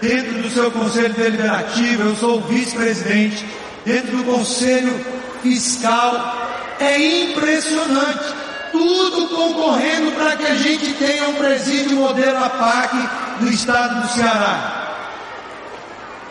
[0.00, 3.44] Dentro do seu conselho deliberativo, eu sou vice-presidente.
[3.84, 5.04] Dentro do conselho
[5.42, 6.36] fiscal,
[6.78, 8.32] é impressionante.
[8.70, 12.94] Tudo concorrendo para que a gente tenha um presídio modelo APAC
[13.40, 14.81] no estado do Ceará.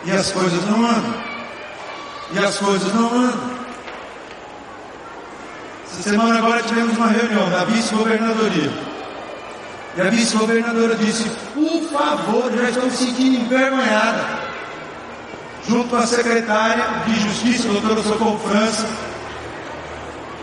[0.04, 1.14] E as coisas não andam.
[2.32, 3.52] E as coisas não andam.
[5.92, 8.72] Essa semana agora tivemos uma reunião da vice-governadoria.
[9.96, 14.24] E a vice-governadora disse, por favor, já estou me sentindo envergonhada.
[15.68, 18.88] Junto com a secretária de Justiça, doutora Socorro França,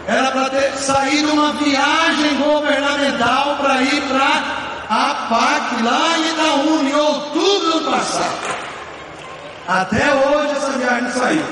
[0.07, 4.43] era para ter saído uma viagem governamental para ir para
[4.89, 8.68] a PAC, lá em Itaúna, em outubro do passado.
[9.69, 11.45] Até hoje essa viagem não saiu.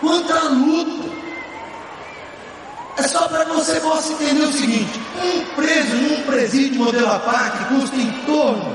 [0.00, 1.08] Quanta luta!
[2.96, 7.94] É só para você possa entender o seguinte: um preso num presídio modelo APAC custa
[7.94, 8.74] em torno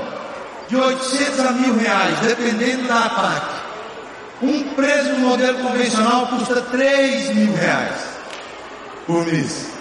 [0.66, 3.46] de 800 a mil reais, dependendo da APAC.
[4.40, 7.96] Um preso no modelo convencional custa 3 mil reais
[9.06, 9.72] por mês.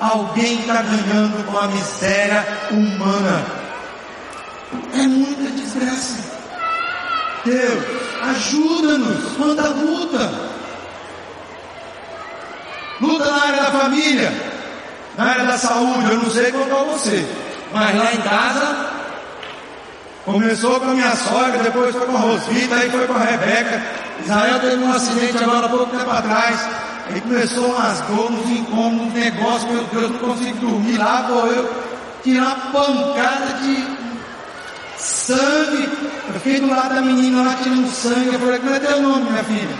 [0.00, 3.63] Alguém está ganhando com a miséria humana.
[4.94, 6.24] É muita desgraça.
[7.44, 7.84] Deus,
[8.22, 9.36] ajuda-nos.
[9.36, 10.54] Quanta luta.
[13.00, 14.32] Luta na área da família,
[15.18, 17.26] na área da saúde, eu não sei qual é você,
[17.72, 18.94] mas lá em casa
[20.24, 23.82] começou com a minha sogra, depois foi com a Rosvita, aí foi com a Rebeca.
[24.20, 26.60] Israel teve um acidente agora há pouco tempo atrás.
[27.10, 30.96] Aí começou umas dores, uns incômodos, uns negócios, meu Deus, não consigo dormir.
[30.96, 31.70] Lá vou eu
[32.22, 34.03] tirar uma pancada de
[35.04, 35.88] sangue.
[36.28, 38.34] Eu fiquei do lado da menina lá tirando sangue.
[38.34, 39.76] Eu falei, como é teu nome, minha filha?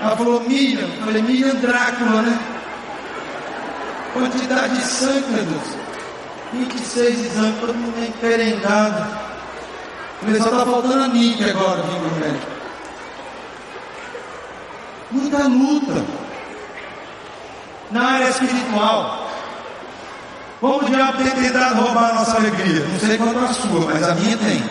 [0.00, 0.88] Ela falou, Miriam.
[0.88, 2.38] Eu falei, Miriam Drácula, né?
[4.12, 5.78] Quantidade de sangue, meu Deus.
[6.52, 9.06] 26 exames, todo mundo é enferengado.
[10.20, 12.46] Falei, só está faltando a Nick agora, vindo no médico.
[15.10, 16.04] Muita luta.
[17.90, 19.27] Na área espiritual.
[20.60, 22.84] Como o diabo tem tentado roubar a nossa alegria?
[22.84, 24.70] Não sei quanto a sua, mas a minha tem.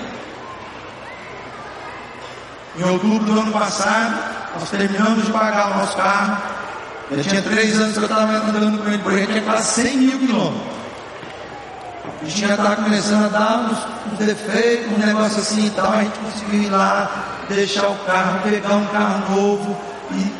[2.77, 4.15] Em outubro do ano passado,
[4.59, 6.37] nós terminamos de pagar o nosso carro.
[7.09, 9.97] Eu tinha três anos que eu estava andando com ele por aí, tinha quase 100
[9.97, 10.77] mil quilômetros.
[12.21, 13.77] O bichinho já estava começando a dar uns,
[14.11, 15.93] uns defeitos, um negócio assim e tal.
[15.93, 17.09] A gente conseguiu ir lá,
[17.47, 19.77] deixar o carro, pegar um carro novo
[20.11, 20.33] e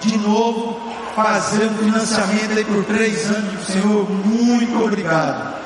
[0.00, 0.80] de novo
[1.14, 3.66] fazer um financiamento aí por três anos.
[3.66, 5.60] Senhor, muito obrigado.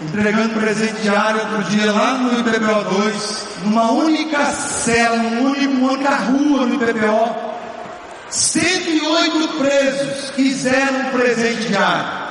[0.00, 6.66] Entregando presente diário outro dia lá no IPPO 2, numa única cela, numa única rua
[6.66, 7.48] no IPPO,
[8.30, 12.28] 108 presos quiseram um presente diário.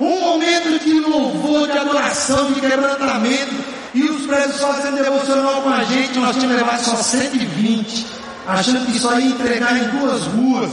[0.00, 3.76] Um momento de louvor, de adoração, de quebrantamento.
[3.94, 8.06] E os presos fazendo devocional com a gente, nós tínhamos levado só 120,
[8.46, 10.70] achando que só ia entregar em duas ruas.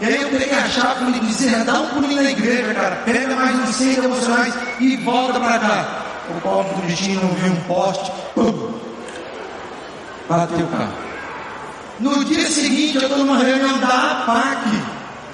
[0.00, 3.34] E aí eu peguei a chave e disse, dá um pulinho na igreja, cara, pega
[3.36, 6.04] mais uns 100 devocionais e volta para cá.
[6.28, 8.74] O pobre do bichinho não viu um poste, pum,
[10.28, 10.92] bateu o carro.
[12.00, 14.82] No dia seguinte, eu estou numa reunião da APAC,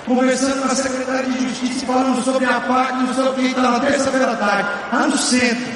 [0.04, 3.62] conversando com a secretária de Justiça, falando sobre a APAC, não sei o que, está
[3.62, 5.72] na terça-feira à tarde, lá no centro.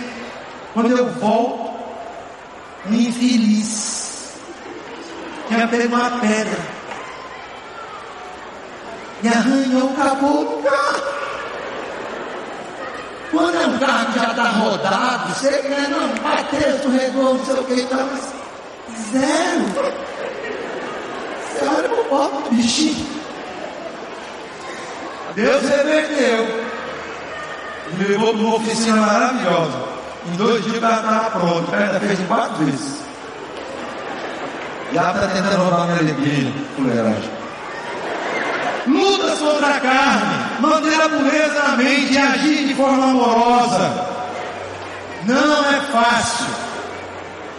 [0.75, 1.73] Quando eu volto,
[2.87, 4.14] um infeliz,
[5.55, 6.59] tinha pego uma pedra,
[9.23, 11.15] e arranhou o capô do carro.
[13.31, 17.55] Quando é um carro que já está rodado, você quer não bater, escorregou, não sei
[17.55, 18.33] o que, tá, mas
[19.11, 19.95] zero.
[21.49, 23.07] Você olha pobre bichinho.
[25.35, 26.65] Deus reverteu.
[27.99, 29.85] Me levou para uma oficina maravilhosa.
[30.27, 31.69] Em dois dias cara estava pronto.
[31.69, 33.04] O cara fez quatro vezes.
[34.95, 37.31] Já está tentando roubar minha alegria, fuleiragem.
[38.87, 43.91] Lutas contra a carne, manter a pureza na mente e agir de forma amorosa.
[45.25, 46.47] Não é fácil.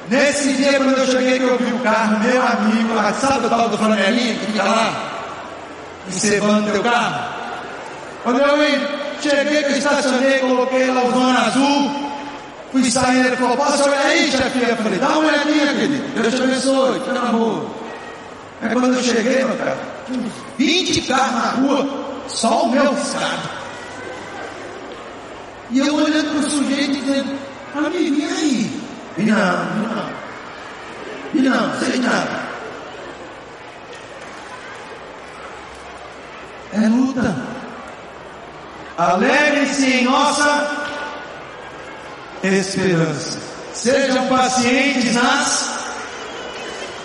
[0.09, 3.67] Nesse dia, quando eu cheguei, que eu vi o carro, meu amigo, sabe o tal
[3.67, 4.93] do flanelinha que fica lá,
[6.07, 7.21] encebando teu carro?
[8.23, 8.57] Quando eu
[9.21, 12.04] cheguei, que eu estacionei, coloquei lá o zona azul,
[12.71, 14.69] fui saindo, ele falou, posso olhar aí, chefinha?
[14.69, 17.65] Eu falei, dá uma olhadinha, querido, Deus te abençoe, fica na boa.
[18.61, 19.77] Aí quando eu cheguei, meu cara,
[20.57, 23.49] 20 carros na rua, só o meu riscado.
[25.71, 27.37] E eu olhando para o sujeito dizendo,
[27.75, 28.81] amigo, e aí?
[29.17, 30.25] E não, e não.
[31.33, 32.45] E não, sei nada.
[36.73, 37.35] É luta.
[38.97, 40.84] Alegrem-se em nossa
[42.53, 43.39] esperança.
[43.73, 45.69] Sejam pacientes nas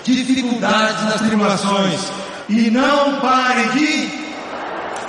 [0.05, 2.01] dificuldades, nas tribulações.
[2.49, 4.09] E não parem de.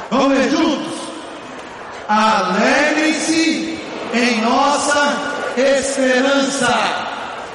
[0.09, 0.99] Vamos ver juntos.
[2.07, 3.79] Alegrem-se
[4.13, 5.15] em nossa
[5.57, 6.73] esperança.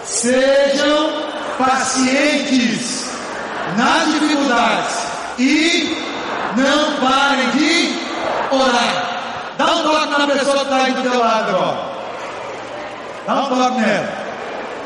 [0.05, 1.13] Sejam
[1.59, 3.07] pacientes
[3.77, 4.97] nas dificuldades
[5.39, 5.97] e
[6.57, 7.99] não parem de
[8.51, 9.55] orar.
[9.59, 11.96] Dá um toque na pessoa que está aí do teu lado agora.
[13.27, 14.27] Dá toque nela.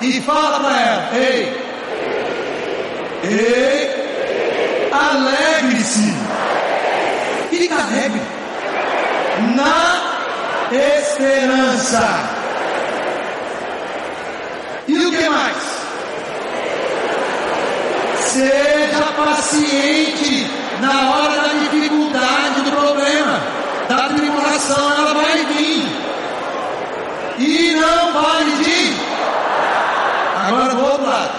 [0.00, 1.62] E fala para ela: Ei,
[3.24, 6.14] ei, alegre-se.
[7.50, 8.22] Fica alegre.
[9.54, 10.10] Na
[10.72, 12.40] esperança.
[14.88, 15.56] E o que mais?
[18.26, 23.40] Seja paciente na hora da dificuldade do problema,
[23.88, 25.99] da tribulação, ela vai vir.
[27.80, 28.96] Não vai vir.
[30.46, 31.30] Agora do outro lado.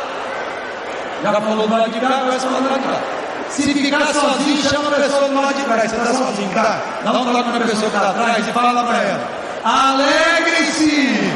[1.23, 3.21] Já falou do lado de cá, agora só do lado de cá.
[3.49, 5.91] Se ficar sozinho, chama a pessoa do lado de trás.
[5.91, 6.79] Você está sozinho, tá?
[7.03, 9.27] Dá um toque na pessoa que está atrás e fala para ela.
[9.63, 11.33] Alegre-se!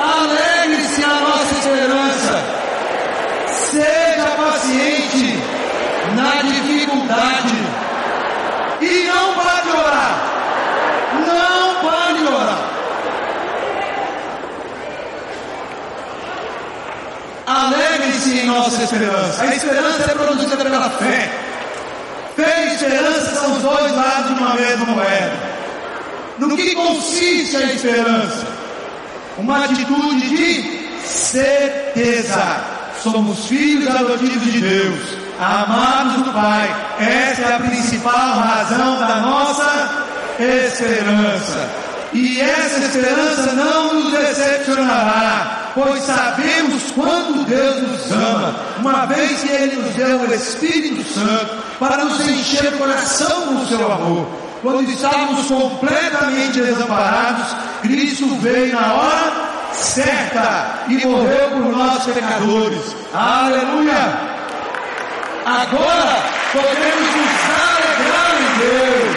[0.00, 2.42] Alegre-se a nossa esperança.
[3.46, 5.38] Seja paciente
[6.16, 7.58] na dificuldade.
[8.80, 10.14] E não pare de orar.
[11.26, 12.70] Não pare de orar.
[17.50, 19.42] Alegre-se em nossa esperança.
[19.42, 21.28] A esperança é produzida pela fé.
[22.36, 25.32] Fé e esperança são os dois lados de uma mesma moeda.
[26.38, 28.46] No que consiste a esperança?
[29.36, 32.62] Uma atitude de certeza.
[33.02, 35.00] Somos filhos adotivos de Deus,
[35.40, 36.72] amados do Pai.
[37.00, 39.90] Essa é a principal razão da nossa
[40.38, 41.68] esperança.
[42.12, 49.48] E essa esperança não nos decepcionará, pois sabemos quanto Deus nos ama, uma vez que
[49.50, 54.26] Ele nos deu o Espírito Santo para nos encher o coração com o seu amor.
[54.62, 62.94] Quando estávamos completamente desamparados, Cristo veio na hora certa e morreu por nós pecadores.
[63.14, 64.30] Aleluia!
[65.46, 69.16] Agora podemos nos alegrar em Deus.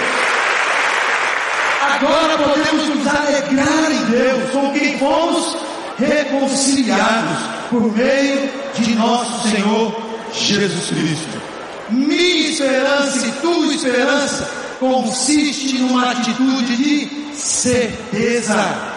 [1.96, 5.58] Agora podemos nos alegrar em Deus, com quem fomos
[5.98, 7.38] reconciliados
[7.70, 9.96] por meio de nosso Senhor
[10.34, 11.42] Jesus Cristo.
[11.90, 18.94] Minha esperança e tua esperança consiste numa atitude de certeza.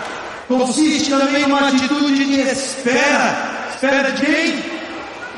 [0.49, 3.69] Consiste também numa atitude de espera.
[3.75, 4.77] Espera de quem?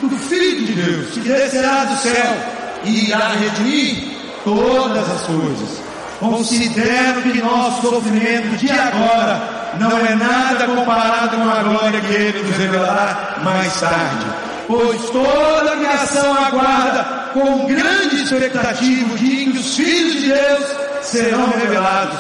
[0.01, 2.37] Do Filho de Deus, que descerá do céu
[2.85, 4.13] e irá redimir
[4.45, 5.81] todas as coisas.
[6.21, 12.43] Considero que nosso sofrimento de agora não é nada comparado com a glória que Ele
[12.43, 14.27] nos revelará mais tarde.
[14.67, 20.65] Pois toda a criação aguarda com grande expectativa de que os filhos de Deus
[21.03, 22.19] serão revelados.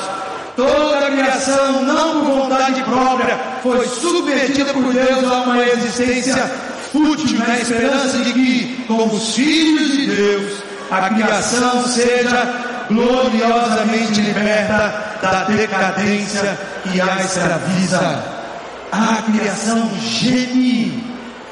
[0.56, 6.50] Toda a criação, não por vontade própria, foi submetida por Deus a uma existência
[6.90, 15.18] fútil na esperança de que, como os filhos de Deus, a criação seja gloriosamente liberta
[15.20, 18.38] da decadência que a escraviza.
[18.90, 21.04] A criação geme,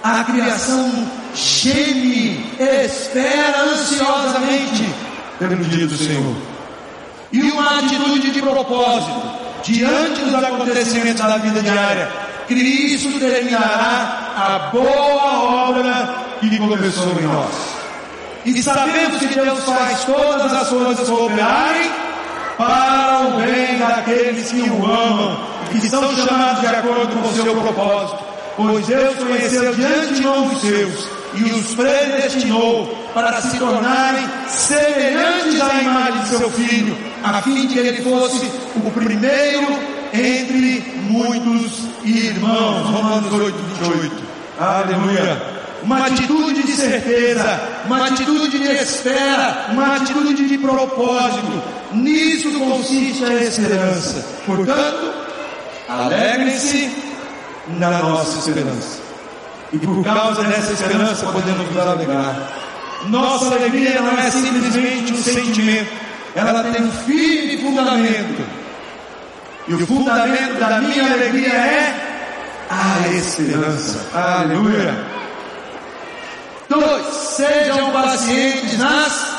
[0.02, 4.94] a criação geme, espera ansiosamente
[5.38, 6.34] pelo dia do Senhor.
[7.30, 9.22] E uma atitude de propósito,
[9.62, 12.08] diante dos acontecimentos da vida diária,
[12.48, 17.75] Cristo terminará a boa obra que começou em nós.
[18.46, 21.90] E sabemos que Deus faz todas as coisas cooperarem
[22.56, 25.36] para o bem daqueles que o amam
[25.74, 28.24] e que são chamados de acordo com o seu propósito.
[28.56, 35.82] Pois Deus conheceu de antemão os seus e os predestinou para se tornarem semelhantes à
[35.82, 39.76] imagem de seu filho, a fim de que ele fosse o primeiro
[40.14, 42.90] entre muitos irmãos.
[42.90, 44.22] Romanos 8, 28.
[44.60, 45.55] Aleluia
[45.86, 51.62] uma atitude de certeza, uma atitude de espera, uma atitude de propósito.
[51.92, 54.26] Nisso consiste a esperança.
[54.44, 55.12] Portanto,
[55.88, 56.90] alegrem-se
[57.78, 58.98] na nossa esperança.
[59.72, 62.52] E por causa dessa esperança podemos nos alegrar.
[63.06, 65.92] Nossa alegria não é simplesmente um sentimento,
[66.34, 68.44] ela tem um firme fundamento.
[69.68, 71.94] E o fundamento da minha alegria é
[72.70, 74.04] a esperança.
[74.12, 75.15] Aleluia.
[76.78, 79.36] Dois, sejam pacientes nas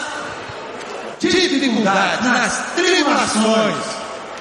[1.19, 3.75] dificuldades, nas tribulações.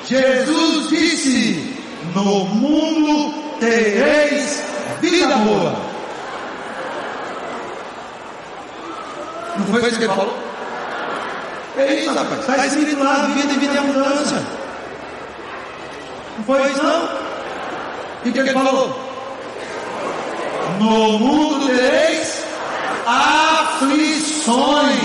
[0.07, 1.77] Jesus disse:
[2.15, 4.63] No mundo tereis
[5.03, 5.77] vida boa.
[9.59, 10.39] Não foi isso que ele falou?
[11.77, 12.41] É isso, rapaz.
[12.41, 14.43] Está escrito lá: vida e vida e abundância.
[16.39, 17.09] Não foi isso, não?
[18.25, 19.07] E o que ele falou?
[20.79, 22.36] No mundo tereis
[23.07, 25.01] aflições,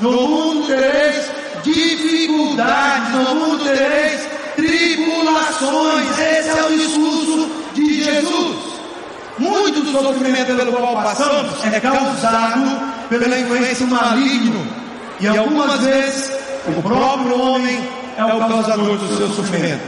[0.00, 1.30] no mundo tereis
[1.62, 4.22] dificuldades, no mundo tereis
[4.56, 6.18] tribulações.
[6.18, 8.56] Esse é o discurso de Jesus.
[9.38, 14.66] Muito do sofrimento pelo qual passamos é causado pela influência maligno.
[15.20, 16.32] E algumas vezes
[16.66, 19.82] o próprio homem é o causador do seu sofrimento.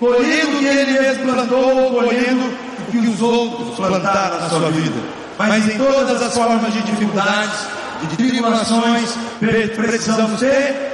[0.00, 5.23] Colhendo o que ele mesmo plantou, colhendo o que os outros plantaram na sua vida.
[5.38, 7.66] Mas em todas as formas de dificuldades,
[8.02, 10.92] de tribulações, precisamos ter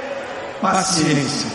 [0.61, 1.49] paciência.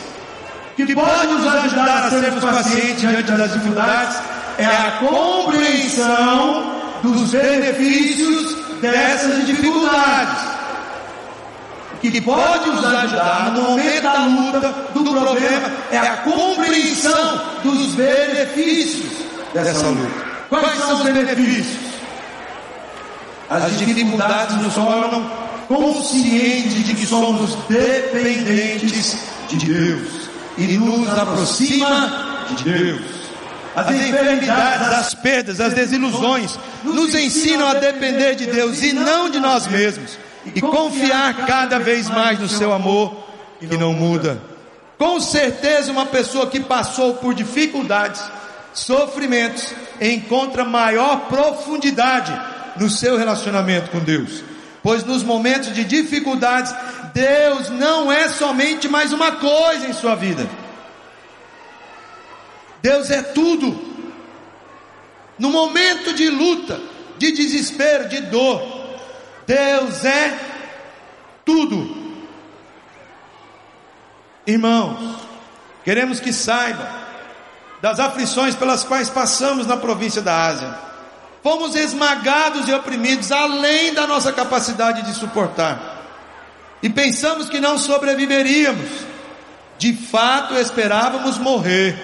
[0.79, 4.17] O que pode nos ajudar a sermos pacientes diante das dificuldades
[4.59, 10.57] é a compreensão dos benefícios dessas dificuldades.
[11.95, 17.95] O que pode nos ajudar no momento da luta, do problema, é a compreensão dos
[17.95, 19.13] benefícios
[19.55, 20.27] dessa luta.
[20.51, 21.96] Quais são os benefícios?
[23.49, 25.31] As dificuldades nos tornam
[25.69, 29.19] conscientes de que somos dependentes
[29.49, 30.29] de Deus
[30.59, 33.03] e nos aproxima de Deus.
[33.75, 39.39] As enfermidades, as perdas, as desilusões nos ensinam a depender de Deus e não de
[39.39, 40.19] nós mesmos
[40.55, 43.15] e confiar cada vez mais no seu amor
[43.61, 44.41] que não muda.
[44.99, 48.23] Com certeza, uma pessoa que passou por dificuldades,
[48.73, 52.33] sofrimentos, encontra maior profundidade
[52.79, 54.43] no seu relacionamento com Deus.
[54.83, 56.73] Pois nos momentos de dificuldades,
[57.13, 60.49] Deus não é somente mais uma coisa em sua vida.
[62.81, 63.97] Deus é tudo.
[65.39, 66.81] No momento de luta,
[67.19, 68.63] de desespero, de dor,
[69.47, 70.39] Deus é
[71.45, 72.07] tudo.
[74.47, 75.17] Irmãos,
[75.85, 76.87] queremos que saibam
[77.83, 80.86] das aflições pelas quais passamos na província da Ásia.
[81.47, 86.03] Fomos esmagados e oprimidos além da nossa capacidade de suportar.
[86.83, 88.91] E pensamos que não sobreviveríamos.
[89.79, 91.97] De fato, esperávamos morrer.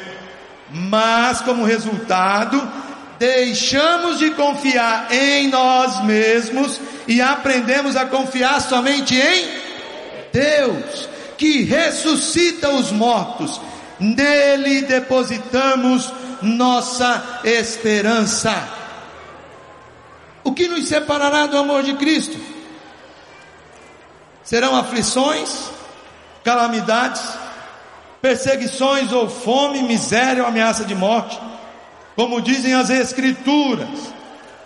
[0.70, 2.70] Mas, como resultado,
[3.18, 9.49] deixamos de confiar em nós mesmos e aprendemos a confiar somente em
[10.32, 13.61] Deus, que ressuscita os mortos.
[13.99, 18.81] Nele depositamos nossa esperança.
[20.45, 22.38] O que nos separará do amor de Cristo?
[24.43, 25.70] Serão aflições,
[26.43, 27.22] calamidades,
[28.20, 31.38] perseguições ou fome, miséria ou ameaça de morte,
[32.16, 34.12] como dizem as Escrituras.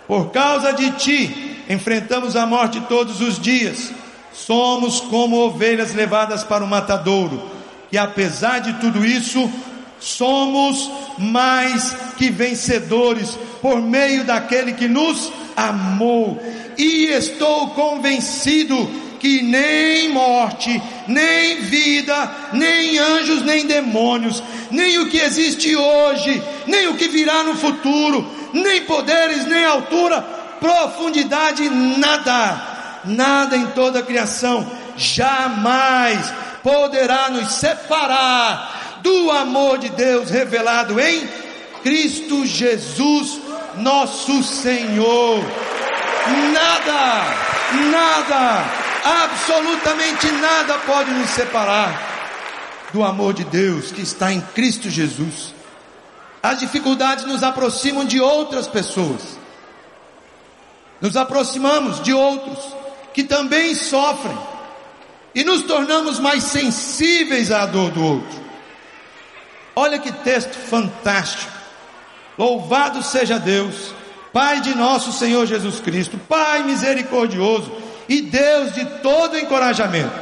[0.07, 3.91] Por causa de ti, enfrentamos a morte todos os dias.
[4.33, 7.51] Somos como ovelhas levadas para o matadouro.
[7.91, 9.51] E apesar de tudo isso,
[9.99, 16.39] somos mais que vencedores por meio daquele que nos amou.
[16.77, 18.89] E estou convencido
[19.19, 26.87] que nem morte, nem vida, nem anjos, nem demônios, nem o que existe hoje, nem
[26.87, 30.21] o que virá no futuro, nem poderes, nem altura,
[30.59, 36.33] profundidade, nada, nada em toda a criação, jamais
[36.63, 41.25] poderá nos separar do amor de Deus revelado em
[41.81, 43.39] Cristo Jesus,
[43.77, 45.39] nosso Senhor.
[46.51, 47.23] Nada,
[47.89, 48.65] nada,
[49.05, 55.53] Absolutamente nada pode nos separar do amor de Deus que está em Cristo Jesus.
[56.43, 59.39] As dificuldades nos aproximam de outras pessoas.
[60.99, 62.59] Nos aproximamos de outros
[63.13, 64.37] que também sofrem
[65.33, 68.46] e nos tornamos mais sensíveis à dor do outro.
[69.79, 71.51] Olha que texto fantástico.
[72.35, 73.93] Louvado seja Deus,
[74.33, 77.71] Pai de nosso Senhor Jesus Cristo, Pai misericordioso
[78.09, 80.15] e Deus de todo encorajamento.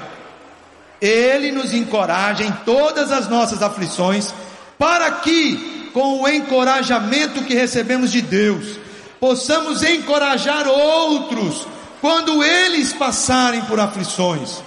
[1.00, 4.34] Ele nos encoraja em todas as nossas aflições,
[4.78, 8.78] para que, com o encorajamento que recebemos de Deus,
[9.22, 11.66] possamos encorajar outros
[12.02, 14.62] quando eles passarem por aflições.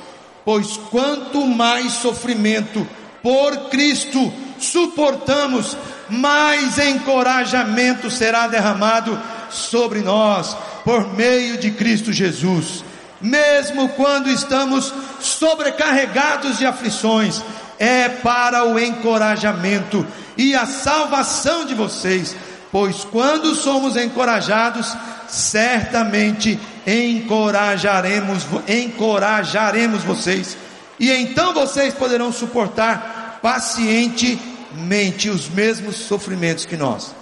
[0.47, 2.89] Pois quanto mais sofrimento
[3.23, 5.77] por Cristo suportamos,
[6.09, 9.19] mais encorajamento será derramado
[9.51, 12.85] sobre nós por meio de Cristo Jesus.
[13.21, 17.43] Mesmo quando estamos sobrecarregados de aflições,
[17.79, 20.07] é para o encorajamento
[20.37, 22.35] e a salvação de vocês,
[22.71, 24.97] pois quando somos encorajados,
[25.29, 30.57] certamente encorajaremos, encorajaremos vocês,
[30.99, 37.15] e então vocês poderão suportar pacientemente os mesmos sofrimentos que nós.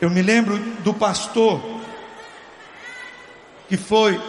[0.00, 1.80] Eu me lembro do pastor
[3.68, 4.20] que foi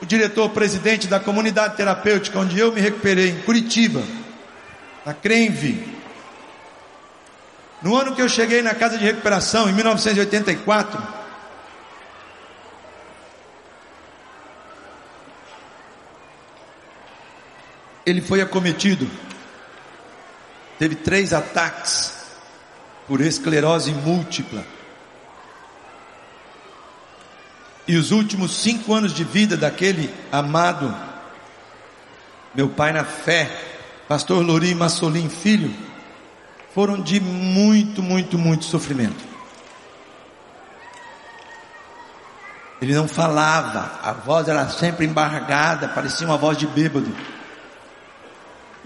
[0.00, 4.02] o diretor-presidente da comunidade terapêutica onde eu me recuperei, em Curitiba,
[5.04, 5.98] na Crenve.
[7.82, 11.17] No ano que eu cheguei na casa de recuperação, em 1984,
[18.08, 19.08] ele foi acometido,
[20.78, 22.14] teve três ataques
[23.06, 24.64] por esclerose múltipla.
[27.86, 30.94] E os últimos cinco anos de vida daquele amado,
[32.54, 33.50] meu pai na fé,
[34.06, 35.74] pastor Lori Massolim Filho,
[36.74, 39.26] foram de muito, muito, muito sofrimento.
[42.80, 47.12] Ele não falava, a voz era sempre embargada, parecia uma voz de bêbado.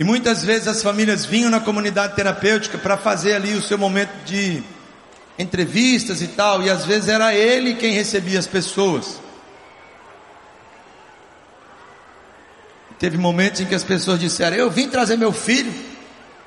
[0.02, 4.10] E muitas vezes as famílias vinham na comunidade terapêutica para fazer ali o seu momento
[4.24, 4.60] de
[5.38, 9.20] entrevistas e tal, e às vezes era ele quem recebia as pessoas.
[12.98, 15.72] Teve momentos em que as pessoas disseram: Eu vim trazer meu filho,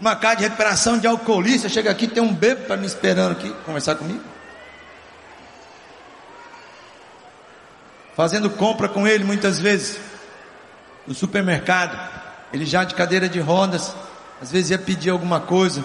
[0.01, 1.69] uma casa de recuperação de alcoolista.
[1.69, 4.21] Chega aqui, tem um bebo para me esperando aqui, conversar comigo.
[8.17, 9.97] Fazendo compra com ele muitas vezes,
[11.07, 12.24] no supermercado.
[12.53, 13.95] Ele já de cadeira de rodas,
[14.41, 15.83] às vezes ia pedir alguma coisa.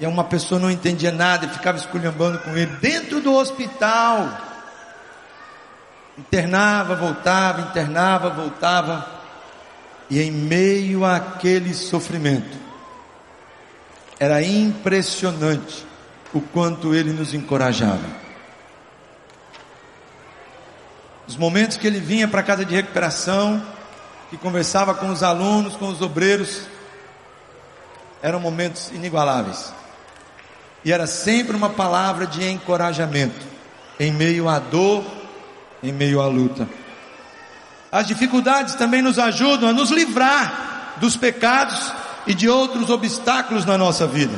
[0.00, 4.28] E uma pessoa não entendia nada e ficava esculhambando com ele dentro do hospital.
[6.16, 9.06] Internava, voltava, internava, voltava.
[10.08, 12.56] E em meio àquele sofrimento,
[14.18, 15.86] era impressionante
[16.32, 18.28] o quanto ele nos encorajava.
[21.26, 23.62] Os momentos que ele vinha para a casa de recuperação,
[24.30, 26.62] que conversava com os alunos, com os obreiros,
[28.22, 29.72] eram momentos inigualáveis.
[30.84, 33.46] E era sempre uma palavra de encorajamento,
[33.98, 35.04] em meio à dor,
[35.82, 36.68] em meio à luta.
[37.90, 41.92] As dificuldades também nos ajudam a nos livrar dos pecados
[42.26, 44.34] e de outros obstáculos na nossa vida.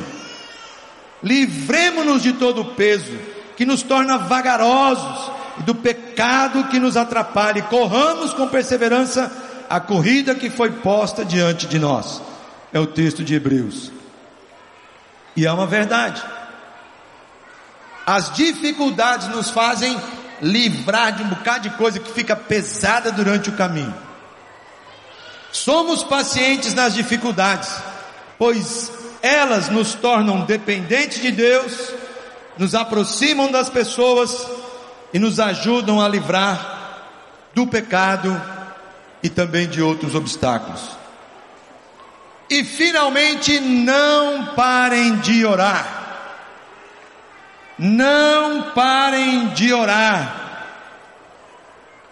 [1.21, 3.17] Livremos-nos de todo o peso
[3.57, 9.31] que nos torna vagarosos e do pecado que nos atrapalha e corramos com perseverança
[9.71, 12.21] a corrida que foi posta diante de nós.
[12.73, 13.89] É o texto de Hebreus.
[15.33, 16.21] E é uma verdade.
[18.05, 19.97] As dificuldades nos fazem
[20.41, 23.93] livrar de um bocado de coisa que fica pesada durante o caminho.
[25.53, 27.73] Somos pacientes nas dificuldades,
[28.37, 28.91] pois
[29.21, 31.93] elas nos tornam dependentes de Deus,
[32.57, 34.45] nos aproximam das pessoas
[35.13, 36.79] e nos ajudam a livrar
[37.53, 38.60] do pecado
[39.23, 40.81] e também de outros obstáculos.
[42.49, 46.01] E finalmente, não parem de orar.
[47.79, 50.67] Não parem de orar.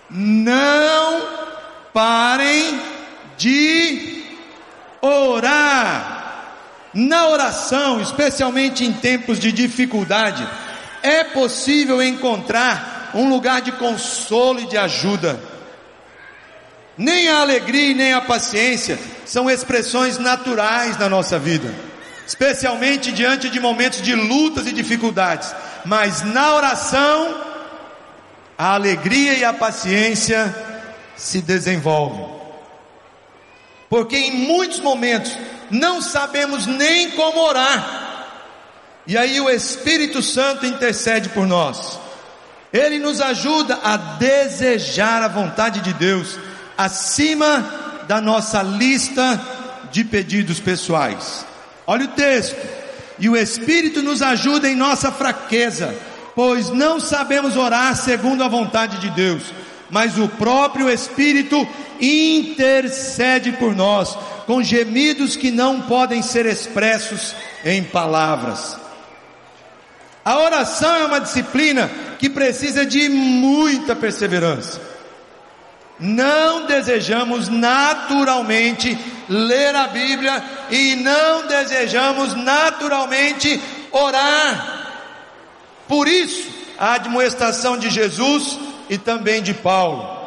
[0.09, 1.27] Não
[1.93, 2.81] parem
[3.37, 4.23] de
[5.01, 6.19] orar.
[6.93, 10.47] Na oração, especialmente em tempos de dificuldade,
[11.03, 15.39] é possível encontrar um lugar de consolo e de ajuda.
[16.99, 21.73] Nem a alegria e nem a paciência são expressões naturais na nossa vida,
[22.27, 25.55] especialmente diante de momentos de lutas e dificuldades.
[25.85, 27.41] Mas na oração,
[28.57, 30.53] a alegria e a paciência
[31.15, 32.21] se desenvolve.
[33.89, 35.37] Porque em muitos momentos
[35.71, 38.27] não sabemos nem como orar.
[39.07, 41.97] E aí o Espírito Santo intercede por nós.
[42.73, 46.37] Ele nos ajuda a desejar a vontade de Deus
[46.79, 49.37] acima da nossa lista
[49.91, 51.45] de pedidos pessoais.
[51.85, 52.55] Olha o texto.
[53.19, 55.93] E o Espírito nos ajuda em nossa fraqueza,
[56.33, 59.43] pois não sabemos orar segundo a vontade de Deus,
[59.89, 61.67] mas o próprio Espírito
[61.99, 68.77] intercede por nós, com gemidos que não podem ser expressos em palavras.
[70.23, 74.88] A oração é uma disciplina que precisa de muita perseverança.
[75.99, 78.97] Não desejamos naturalmente
[79.27, 84.87] ler a Bíblia e não desejamos naturalmente orar.
[85.87, 88.57] Por isso, a admoestação de Jesus
[88.89, 90.17] e também de Paulo.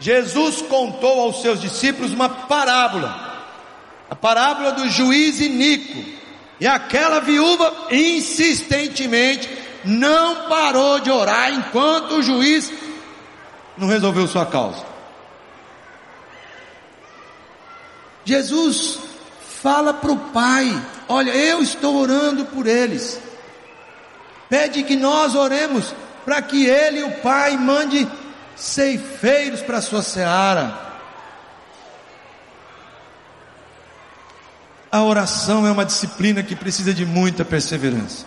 [0.00, 3.46] Jesus contou aos seus discípulos uma parábola,
[4.10, 6.24] a parábola do juiz Inico.
[6.60, 9.48] E aquela viúva insistentemente
[9.84, 12.72] não parou de orar enquanto o juiz
[13.76, 14.84] não resolveu sua causa.
[18.24, 18.98] Jesus
[19.62, 20.70] fala para o Pai:
[21.08, 23.20] Olha, eu estou orando por eles.
[24.48, 25.94] Pede que nós oremos
[26.24, 28.08] para que Ele, o Pai, mande
[28.56, 30.82] ceifeiros para a sua seara.
[34.90, 38.26] A oração é uma disciplina que precisa de muita perseverança.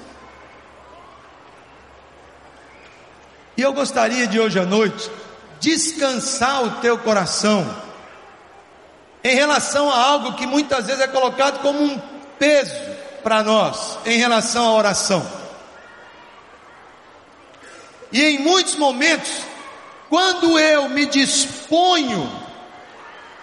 [3.56, 5.10] E eu gostaria de hoje à noite
[5.60, 7.66] descansar o teu coração
[9.24, 11.99] em relação a algo que muitas vezes é colocado como um
[12.39, 12.74] peso
[13.24, 15.26] para nós em relação à oração.
[18.12, 19.30] E em muitos momentos,
[20.10, 22.32] quando eu me disponho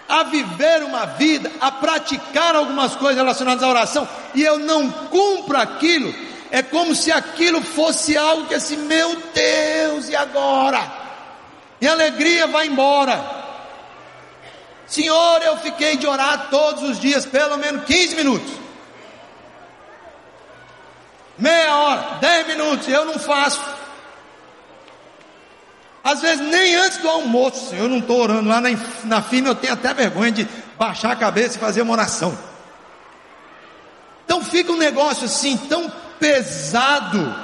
[0.07, 5.57] a viver uma vida, a praticar algumas coisas relacionadas à oração, e eu não cumpro
[5.57, 6.13] aquilo,
[6.51, 11.04] é como se aquilo fosse algo que assim, meu Deus, e agora?
[11.81, 13.43] E a alegria vai embora.
[14.87, 18.53] Senhor, eu fiquei de orar todos os dias, pelo menos 15 minutos.
[21.37, 23.61] Meia hora, 10 minutos, eu não faço.
[26.03, 28.69] Às vezes nem antes do almoço, Senhor, eu não estou orando lá na,
[29.03, 30.47] na firma, eu tenho até vergonha de
[30.77, 32.37] baixar a cabeça e fazer uma oração.
[34.23, 37.35] Então fica um negócio assim tão pesado,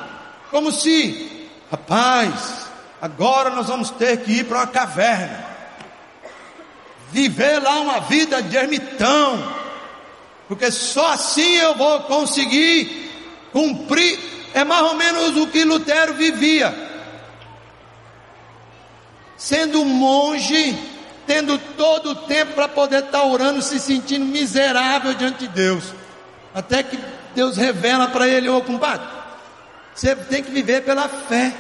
[0.51, 2.70] como se, rapaz,
[3.02, 5.45] agora nós vamos ter que ir para uma caverna,
[7.12, 9.54] viver lá uma vida de ermitão,
[10.47, 13.10] porque só assim eu vou conseguir
[13.52, 14.20] cumprir.
[14.54, 16.91] É mais ou menos o que Lutero vivia
[19.41, 20.78] sendo monge,
[21.26, 25.84] tendo todo o tempo para poder estar tá orando, se sentindo miserável diante de Deus.
[26.54, 26.99] Até que
[27.34, 29.08] Deus revela para ele, ô compadre,
[29.95, 31.56] você tem que viver pela fé.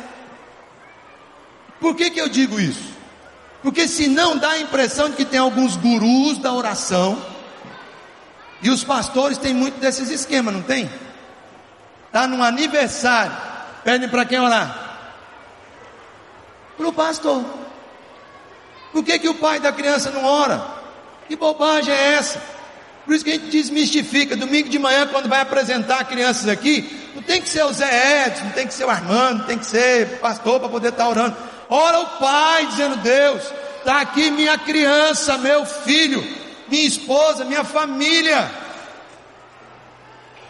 [1.81, 2.91] Por que, que eu digo isso?
[3.63, 7.19] Porque senão dá a impressão de que tem alguns gurus da oração,
[8.61, 10.89] e os pastores têm muito desses esquemas, não tem?
[12.05, 13.35] Está num aniversário,
[13.83, 14.99] pedem para quem orar?
[16.77, 17.43] Para o pastor.
[18.91, 20.63] Por que, que o pai da criança não ora?
[21.27, 22.41] Que bobagem é essa?
[23.05, 24.35] Por isso que a gente desmistifica.
[24.35, 28.43] Domingo de manhã, quando vai apresentar crianças aqui, não tem que ser o Zé Edson,
[28.45, 31.35] não tem que ser o Armando, não tem que ser pastor para poder estar orando.
[31.73, 33.41] Ora o pai, dizendo: Deus,
[33.77, 36.21] está aqui minha criança, meu filho,
[36.67, 38.51] minha esposa, minha família.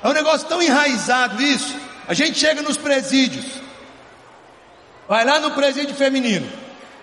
[0.03, 1.76] É um negócio tão enraizado isso.
[2.07, 3.45] A gente chega nos presídios,
[5.07, 6.51] vai lá no presídio feminino.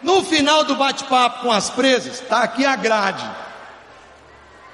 [0.03, 3.25] No final do bate-papo com as presas, está aqui a grade.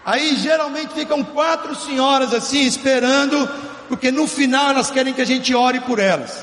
[0.07, 3.47] Aí geralmente ficam quatro senhoras assim esperando,
[3.89, 6.43] porque no final elas querem que a gente ore por elas.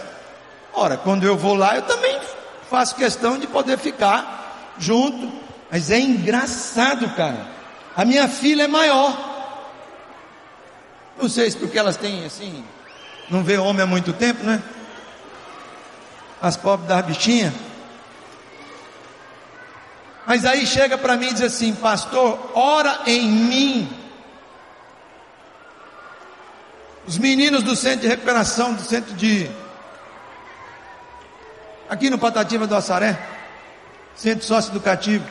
[0.72, 2.20] Ora, quando eu vou lá, eu também
[2.72, 5.30] faço questão de poder ficar junto.
[5.70, 7.46] Mas é engraçado, cara.
[7.96, 9.30] A minha filha é maior.
[11.22, 12.64] Não sei se porque elas têm assim,
[13.30, 14.64] não vê homem há muito tempo, né?
[16.42, 17.54] As pobres das bichinhas.
[20.26, 23.98] Mas aí chega para mim e diz assim: Pastor, ora em mim.
[27.06, 29.50] Os meninos do centro de recuperação, do centro de.
[31.92, 33.20] Aqui no Patativa do Açaré,
[34.16, 35.26] centro sócio-educativo.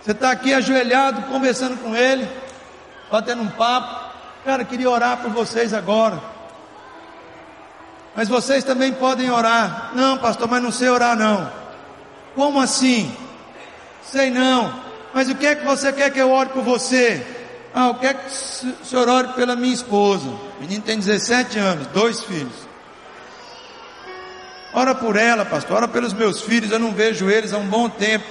[0.00, 2.30] Você está aqui ajoelhado, conversando com ele,
[3.10, 4.14] batendo um papo.
[4.44, 6.22] Cara, queria orar por vocês agora.
[8.14, 9.90] Mas vocês também podem orar.
[9.92, 11.50] Não, pastor, mas não sei orar não.
[12.36, 13.12] Como assim?
[14.04, 14.72] Sei não.
[15.12, 17.26] Mas o que é que você quer que eu ore por você?
[17.74, 20.28] Ah, eu quero que o senhor ore pela minha esposa.
[20.28, 22.70] O menino tem 17 anos, dois filhos.
[24.74, 27.90] Ora por ela, pastor, ora pelos meus filhos, eu não vejo eles há um bom
[27.90, 28.24] tempo.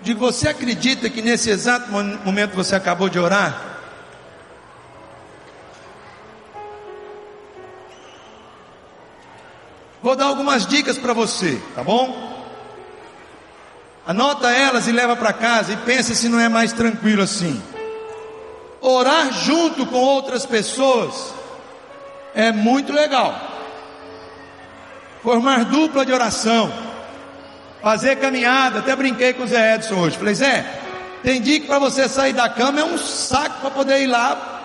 [0.00, 3.68] De você acredita que nesse exato momento você acabou de orar?
[10.02, 12.28] Vou dar algumas dicas para você, tá bom?
[14.06, 17.62] Anota elas e leva para casa e pensa se não é mais tranquilo assim.
[18.80, 21.34] Orar junto com outras pessoas
[22.34, 23.57] é muito legal.
[25.22, 26.72] Formar dupla de oração.
[27.82, 28.80] Fazer caminhada.
[28.80, 30.18] Até brinquei com o Zé Edson hoje.
[30.18, 30.64] Falei, Zé,
[31.22, 34.56] tem dia que para você sair da cama é um saco para poder ir lá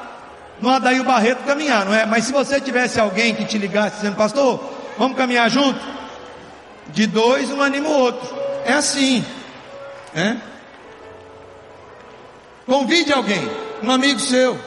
[0.62, 2.06] no Adair Barreto caminhar, não é?
[2.06, 5.80] Mas se você tivesse alguém que te ligasse dizendo, pastor, Vamos caminhar junto?
[6.90, 8.36] De dois, um anima o outro.
[8.66, 9.26] É assim.
[10.16, 10.36] É?
[12.66, 13.50] Convide alguém,
[13.82, 14.58] um amigo seu.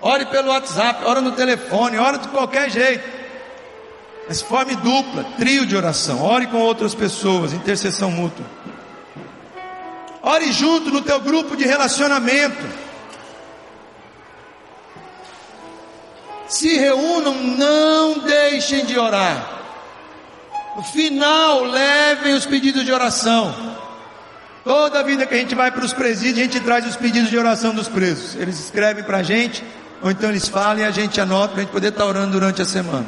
[0.00, 3.17] Ore pelo WhatsApp, ore no telefone, ore de qualquer jeito.
[4.28, 6.22] Mas forme dupla, trio de oração.
[6.22, 8.44] Ore com outras pessoas, intercessão mútua.
[10.22, 12.88] Ore junto no teu grupo de relacionamento.
[16.48, 19.56] se reúnam, não deixem de orar.
[20.76, 23.54] No final, levem os pedidos de oração.
[24.64, 27.38] Toda vida que a gente vai para os presídios, a gente traz os pedidos de
[27.38, 28.34] oração dos presos.
[28.34, 29.62] Eles escrevem para a gente,
[30.02, 32.62] ou então eles falam e a gente anota para a gente poder estar orando durante
[32.62, 33.06] a semana.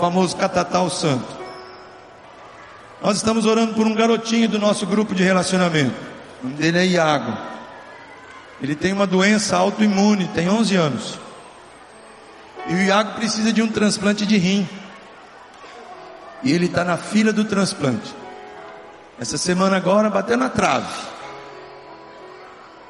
[0.00, 1.28] Famoso catatal santo.
[3.02, 5.94] Nós estamos orando por um garotinho do nosso grupo de relacionamento.
[6.42, 7.36] O nome dele é Iago.
[8.62, 11.18] Ele tem uma doença autoimune, tem 11 anos.
[12.66, 14.66] E o Iago precisa de um transplante de rim.
[16.42, 18.14] E ele está na fila do transplante.
[19.18, 20.94] Essa semana agora bateu na trave.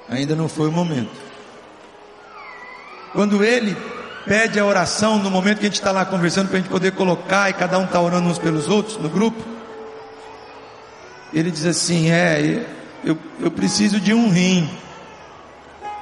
[0.08, 1.10] Ainda não foi o momento.
[3.12, 3.76] Quando ele
[4.30, 6.92] pede a oração, no momento que a gente está lá conversando para a gente poder
[6.92, 9.42] colocar e cada um está orando uns pelos outros no grupo,
[11.34, 12.64] ele diz assim: É,
[13.02, 14.70] eu, eu preciso de um rim.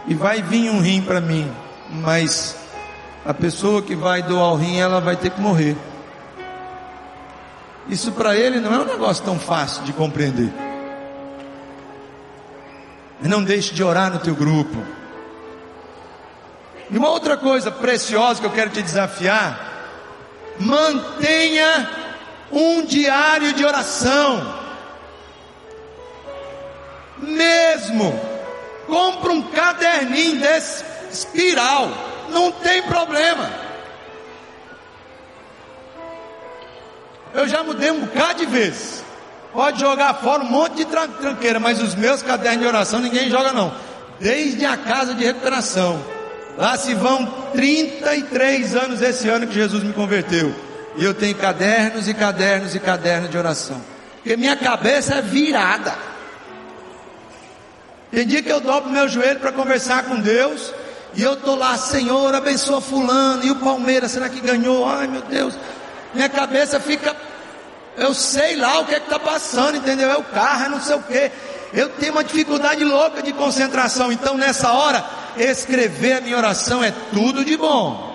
[0.06, 1.50] E vai vir um rim para mim,
[1.90, 2.54] mas
[3.24, 5.74] a pessoa que vai doar o rim, ela vai ter que morrer.
[7.88, 10.52] Isso para ele não é um negócio tão fácil de compreender.
[13.22, 14.97] Não deixe de orar no teu grupo.
[16.90, 19.58] E uma outra coisa preciosa que eu quero te desafiar:
[20.58, 21.90] mantenha
[22.50, 24.58] um diário de oração.
[27.18, 28.18] Mesmo,
[28.86, 33.50] compra um caderninho desse espiral não tem problema.
[37.34, 39.04] Eu já mudei um bocado de vezes.
[39.52, 43.52] Pode jogar fora um monte de tranqueira, mas os meus cadernos de oração ninguém joga
[43.52, 43.74] não.
[44.20, 46.02] Desde a casa de recuperação.
[46.58, 50.52] Lá se vão 33 anos esse ano que Jesus me converteu.
[50.96, 53.80] E eu tenho cadernos e cadernos e cadernos de oração.
[54.16, 55.94] Porque minha cabeça é virada.
[58.10, 60.74] Tem dia que eu dobro meu joelho para conversar com Deus.
[61.14, 63.44] E eu estou lá, Senhor, abençoa fulano.
[63.44, 64.84] E o Palmeiras, será que ganhou?
[64.84, 65.56] Ai meu Deus.
[66.12, 67.14] Minha cabeça fica.
[67.98, 70.10] Eu sei lá o que é está passando, entendeu?
[70.10, 71.30] É o carro, é não sei o que.
[71.72, 74.10] Eu tenho uma dificuldade louca de concentração.
[74.12, 75.04] Então nessa hora,
[75.36, 78.08] escrever a minha oração é tudo de bom.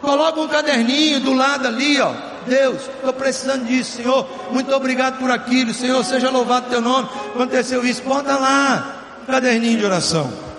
[0.00, 2.12] Coloca um caderninho do lado ali, ó.
[2.46, 4.26] Deus, estou precisando disso, Senhor.
[4.50, 6.04] Muito obrigado por aquilo, Senhor.
[6.04, 7.08] Seja louvado teu nome.
[7.34, 10.53] Aconteceu isso, bota lá caderninho de oração.